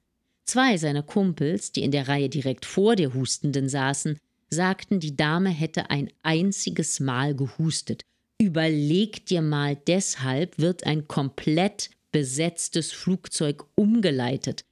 Zwei 0.45 0.77
seiner 0.77 1.03
Kumpels, 1.03 1.73
die 1.73 1.84
in 1.84 1.91
der 1.91 2.08
Reihe 2.08 2.29
direkt 2.29 2.63
vor 2.63 2.95
der 2.95 3.13
Hustenden 3.13 3.67
saßen, 3.67 4.17
sagten, 4.49 4.99
die 4.99 5.15
Dame 5.15 5.49
hätte 5.49 5.89
ein 5.89 6.12
einziges 6.23 6.99
Mal 6.99 7.36
gehustet, 7.36 8.03
Überleg 8.38 9.25
dir 9.25 9.41
mal, 9.41 9.77
deshalb 9.88 10.60
wird 10.60 10.86
ein 10.86 11.08
komplett 11.08 11.89
besetztes 12.12 12.91
Flugzeug 12.91 13.65
umgeleitet. 13.75 14.65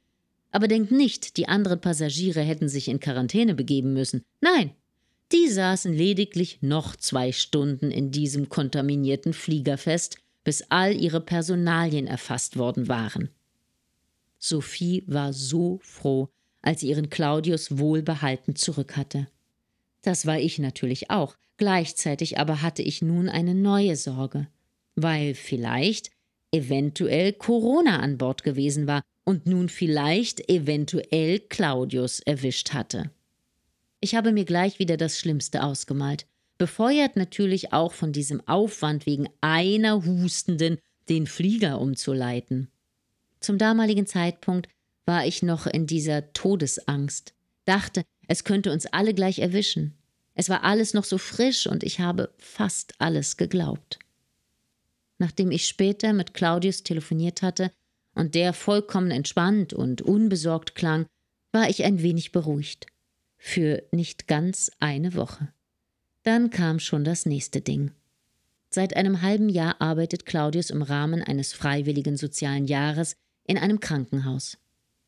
Aber 0.52 0.68
denk 0.68 0.92
nicht, 0.92 1.38
die 1.38 1.48
anderen 1.48 1.80
Passagiere 1.80 2.42
hätten 2.42 2.68
sich 2.68 2.90
in 2.90 3.00
Quarantäne 3.00 3.56
begeben 3.56 3.94
müssen. 3.94 4.24
Nein, 4.42 4.72
die 5.32 5.48
saßen 5.48 5.94
lediglich 5.94 6.62
noch 6.62 6.96
zwei 6.96 7.32
Stunden 7.32 7.90
in 7.90 8.12
diesem 8.12 8.50
kontaminierten 8.50 9.34
Flieger 9.34 9.78
fest, 9.78 10.18
bis 10.44 10.64
all 10.70 10.94
ihre 10.94 11.22
Personalien 11.22 12.06
erfasst 12.06 12.58
worden 12.58 12.90
waren. 12.90 13.30
Sophie 14.38 15.04
war 15.08 15.32
so 15.32 15.80
froh, 15.84 16.30
als 16.62 16.82
sie 16.82 16.90
ihren 16.90 17.10
Claudius 17.10 17.78
wohlbehalten 17.78 18.58
zurück 18.58 18.98
hatte. 18.98 19.28
Das 20.04 20.28
war 20.28 20.38
ich 20.38 20.60
natürlich 20.60 21.10
auch, 21.10 21.36
gleichzeitig 21.58 22.38
aber 22.38 22.62
hatte 22.62 22.84
ich 22.84 23.02
nun 23.02 23.30
eine 23.30 23.56
neue 23.56 23.96
Sorge, 23.96 24.48
weil 24.96 25.34
vielleicht 25.34 26.12
eventuell 26.52 27.34
Corona 27.34 28.00
an 28.00 28.18
Bord 28.20 28.44
gewesen 28.44 28.86
war 28.86 29.02
und 29.26 29.48
nun 29.48 29.70
vielleicht 29.70 30.50
eventuell 30.50 31.40
Claudius 31.40 32.20
erwischt 32.20 32.74
hatte. 32.74 33.10
Ich 34.02 34.16
habe 34.16 34.34
mir 34.34 34.46
gleich 34.46 34.80
wieder 34.80 34.98
das 34.98 35.18
Schlimmste 35.18 35.64
ausgemalt, 35.64 36.28
befeuert 36.58 37.16
natürlich 37.16 37.74
auch 37.74 37.94
von 37.94 38.12
diesem 38.12 38.46
Aufwand 38.48 39.06
wegen 39.06 39.30
einer 39.42 40.06
Hustenden 40.06 40.78
den 41.10 41.26
Flieger 41.26 41.80
umzuleiten. 41.80 42.70
Zum 43.40 43.58
damaligen 43.58 44.06
Zeitpunkt 44.06 44.68
war 45.06 45.26
ich 45.26 45.44
noch 45.44 45.66
in 45.66 45.88
dieser 45.88 46.34
Todesangst, 46.34 47.34
dachte, 47.66 48.04
es 48.28 48.44
könnte 48.44 48.72
uns 48.72 48.86
alle 48.86 49.14
gleich 49.14 49.40
erwischen. 49.40 49.98
Es 50.36 50.50
war 50.50 50.64
alles 50.64 50.94
noch 50.94 51.04
so 51.04 51.18
frisch 51.18 51.68
und 51.68 51.84
ich 51.84 52.00
habe 52.00 52.34
fast 52.38 52.96
alles 53.00 53.38
geglaubt. 53.38 54.00
Nachdem 55.20 55.52
ich 55.52 55.68
später 55.68 56.14
mit 56.14 56.34
Claudius 56.34 56.84
telefoniert 56.84 57.42
hatte 57.42 57.72
und 58.16 58.36
der 58.36 58.54
vollkommen 58.54 59.12
entspannt 59.12 59.74
und 59.74 60.02
unbesorgt 60.02 60.76
klang, 60.76 61.06
war 61.52 61.70
ich 61.70 61.84
ein 61.84 62.02
wenig 62.02 62.32
beruhigt. 62.32 62.88
Für 63.38 63.84
nicht 63.92 64.28
ganz 64.28 64.72
eine 64.80 65.14
Woche. 65.16 65.54
Dann 66.24 66.50
kam 66.50 66.80
schon 66.80 67.04
das 67.04 67.26
nächste 67.26 67.62
Ding. 67.62 67.92
Seit 68.70 68.96
einem 68.96 69.22
halben 69.22 69.50
Jahr 69.50 69.80
arbeitet 69.82 70.26
Claudius 70.26 70.72
im 70.72 70.82
Rahmen 70.82 71.22
eines 71.22 71.54
freiwilligen 71.54 72.18
sozialen 72.18 72.66
Jahres 72.66 73.16
in 73.46 73.58
einem 73.58 73.80
Krankenhaus. 73.80 74.58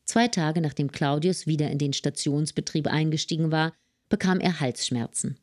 Zwei 0.06 0.28
Tage 0.28 0.60
nachdem 0.60 0.90
Claudius 0.90 1.46
wieder 1.46 1.70
in 1.70 1.78
den 1.78 1.92
Stationsbetrieb 1.92 2.86
eingestiegen 2.86 3.50
war, 3.50 3.74
bekam 4.08 4.40
er 4.40 4.60
Halsschmerzen. 4.60 5.38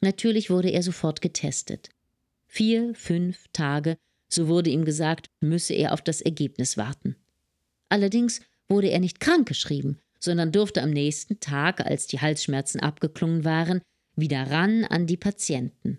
Natürlich 0.00 0.48
wurde 0.48 0.70
er 0.70 0.82
sofort 0.82 1.20
getestet. 1.20 1.90
Vier, 2.46 2.94
fünf 2.94 3.46
Tage, 3.52 3.98
so 4.28 4.48
wurde 4.48 4.70
ihm 4.70 4.84
gesagt, 4.84 5.28
müsse 5.40 5.74
er 5.74 5.92
auf 5.92 6.02
das 6.02 6.20
Ergebnis 6.20 6.76
warten. 6.76 7.16
Allerdings 7.88 8.40
wurde 8.68 8.88
er 8.88 9.00
nicht 9.00 9.20
krankgeschrieben, 9.20 10.00
sondern 10.18 10.52
durfte 10.52 10.82
am 10.82 10.90
nächsten 10.90 11.40
Tag, 11.40 11.80
als 11.80 12.06
die 12.06 12.20
Halsschmerzen 12.20 12.80
abgeklungen 12.80 13.44
waren, 13.44 13.80
wieder 14.14 14.50
ran 14.50 14.84
an 14.84 15.06
die 15.06 15.16
Patienten. 15.16 15.98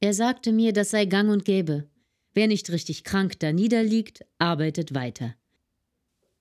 Er 0.00 0.14
sagte 0.14 0.52
mir, 0.52 0.72
das 0.72 0.90
sei 0.90 1.04
gang 1.04 1.30
und 1.30 1.44
gäbe. 1.44 1.88
Wer 2.32 2.46
nicht 2.46 2.70
richtig 2.70 3.04
krank 3.04 3.38
da 3.40 3.52
niederliegt, 3.52 4.24
arbeitet 4.38 4.94
weiter. 4.94 5.34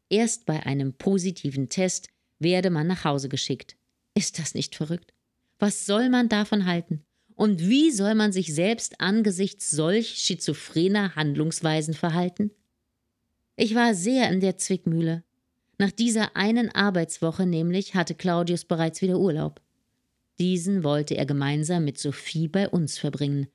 Erst 0.09 0.45
bei 0.45 0.65
einem 0.65 0.93
positiven 0.93 1.69
Test 1.69 2.09
werde 2.39 2.69
man 2.69 2.87
nach 2.87 3.03
Hause 3.05 3.29
geschickt. 3.29 3.77
Ist 4.15 4.39
das 4.39 4.55
nicht 4.55 4.75
verrückt? 4.75 5.13
Was 5.59 5.85
soll 5.85 6.09
man 6.09 6.29
davon 6.29 6.65
halten? 6.65 7.03
Und 7.35 7.69
wie 7.69 7.91
soll 7.91 8.15
man 8.15 8.31
sich 8.31 8.53
selbst 8.53 8.99
angesichts 8.99 9.71
solch 9.71 10.17
schizophrener 10.17 11.15
Handlungsweisen 11.15 11.93
verhalten? 11.93 12.51
Ich 13.55 13.75
war 13.75 13.93
sehr 13.93 14.29
in 14.29 14.39
der 14.39 14.57
Zwickmühle. 14.57 15.23
Nach 15.77 15.91
dieser 15.91 16.35
einen 16.35 16.69
Arbeitswoche 16.73 17.45
nämlich 17.45 17.95
hatte 17.95 18.15
Claudius 18.15 18.65
bereits 18.65 19.01
wieder 19.01 19.19
Urlaub. 19.19 19.61
Diesen 20.39 20.83
wollte 20.83 21.15
er 21.15 21.25
gemeinsam 21.25 21.85
mit 21.85 21.97
Sophie 21.97 22.47
bei 22.47 22.67
uns 22.67 22.97
verbringen. 22.97 23.47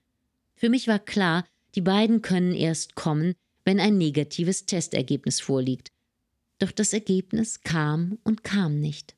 Für 0.54 0.68
mich 0.68 0.88
war 0.88 0.98
klar, 0.98 1.44
die 1.74 1.80
beiden 1.80 2.22
können 2.22 2.54
erst 2.54 2.94
kommen, 2.94 3.34
wenn 3.64 3.80
ein 3.80 3.98
negatives 3.98 4.66
Testergebnis 4.66 5.40
vorliegt. 5.40 5.90
Doch 6.58 6.72
das 6.72 6.92
Ergebnis 6.92 7.62
kam 7.62 8.18
und 8.24 8.44
kam 8.44 8.78
nicht. 8.80 9.16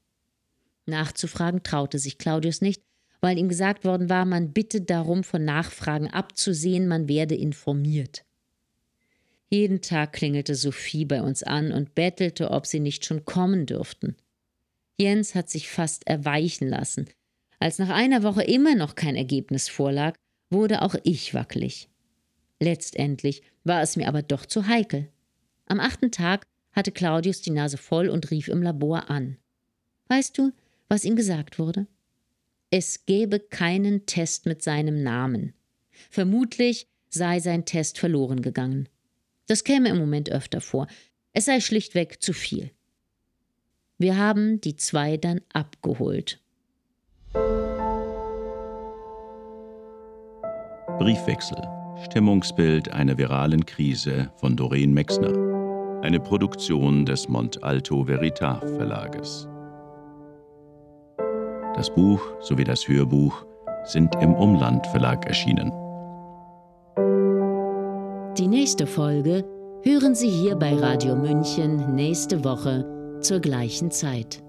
Nachzufragen 0.86 1.62
traute 1.62 1.98
sich 1.98 2.18
Claudius 2.18 2.60
nicht, 2.60 2.82
weil 3.20 3.38
ihm 3.38 3.48
gesagt 3.48 3.84
worden 3.84 4.08
war, 4.08 4.24
man 4.24 4.52
bitte 4.52 4.80
darum, 4.80 5.24
von 5.24 5.44
Nachfragen 5.44 6.08
abzusehen, 6.08 6.86
man 6.86 7.08
werde 7.08 7.34
informiert. 7.34 8.24
Jeden 9.48 9.80
Tag 9.80 10.12
klingelte 10.12 10.54
Sophie 10.54 11.04
bei 11.04 11.22
uns 11.22 11.42
an 11.42 11.72
und 11.72 11.94
bettelte, 11.94 12.50
ob 12.50 12.66
sie 12.66 12.80
nicht 12.80 13.04
schon 13.04 13.24
kommen 13.24 13.66
dürften. 13.66 14.16
Jens 14.98 15.34
hat 15.34 15.50
sich 15.50 15.68
fast 15.68 16.06
erweichen 16.06 16.68
lassen. 16.68 17.06
Als 17.58 17.78
nach 17.78 17.90
einer 17.90 18.22
Woche 18.22 18.42
immer 18.42 18.74
noch 18.74 18.94
kein 18.94 19.16
Ergebnis 19.16 19.68
vorlag, 19.68 20.16
wurde 20.50 20.82
auch 20.82 20.94
ich 21.04 21.34
wackelig. 21.34 21.88
Letztendlich 22.60 23.42
war 23.64 23.82
es 23.82 23.96
mir 23.96 24.08
aber 24.08 24.22
doch 24.22 24.46
zu 24.46 24.66
heikel. 24.66 25.08
Am 25.66 25.80
achten 25.80 26.10
Tag 26.10 26.46
hatte 26.76 26.92
Claudius 26.92 27.40
die 27.40 27.50
Nase 27.50 27.78
voll 27.78 28.08
und 28.08 28.30
rief 28.30 28.48
im 28.48 28.62
Labor 28.62 29.10
an. 29.10 29.38
Weißt 30.08 30.38
du, 30.38 30.52
was 30.88 31.04
ihm 31.04 31.16
gesagt 31.16 31.58
wurde? 31.58 31.86
Es 32.70 33.06
gäbe 33.06 33.40
keinen 33.40 34.06
Test 34.06 34.46
mit 34.46 34.62
seinem 34.62 35.02
Namen. 35.02 35.54
Vermutlich 36.10 36.86
sei 37.08 37.40
sein 37.40 37.64
Test 37.64 37.98
verloren 37.98 38.42
gegangen. 38.42 38.88
Das 39.46 39.64
käme 39.64 39.88
im 39.88 39.98
Moment 39.98 40.30
öfter 40.30 40.60
vor. 40.60 40.86
Es 41.32 41.46
sei 41.46 41.60
schlichtweg 41.60 42.22
zu 42.22 42.32
viel. 42.32 42.70
Wir 43.98 44.18
haben 44.18 44.60
die 44.60 44.76
zwei 44.76 45.16
dann 45.16 45.40
abgeholt. 45.52 46.40
Briefwechsel. 50.98 51.56
Stimmungsbild 52.04 52.90
einer 52.90 53.16
viralen 53.16 53.64
Krise 53.64 54.30
von 54.36 54.56
Doreen 54.56 54.92
Mexner. 54.92 55.55
Eine 56.06 56.20
Produktion 56.20 57.04
des 57.04 57.28
Mont 57.28 57.64
Alto 57.64 58.06
Veritas 58.06 58.60
Verlages. 58.60 59.48
Das 61.74 61.92
Buch 61.92 62.20
sowie 62.38 62.62
das 62.62 62.86
Hörbuch 62.86 63.44
sind 63.86 64.14
im 64.22 64.32
Umland 64.32 64.86
Verlag 64.86 65.26
erschienen. 65.26 65.72
Die 68.38 68.46
nächste 68.46 68.86
Folge 68.86 69.44
hören 69.82 70.14
Sie 70.14 70.28
hier 70.28 70.54
bei 70.54 70.76
Radio 70.76 71.16
München 71.16 71.96
nächste 71.96 72.44
Woche 72.44 73.18
zur 73.20 73.40
gleichen 73.40 73.90
Zeit. 73.90 74.45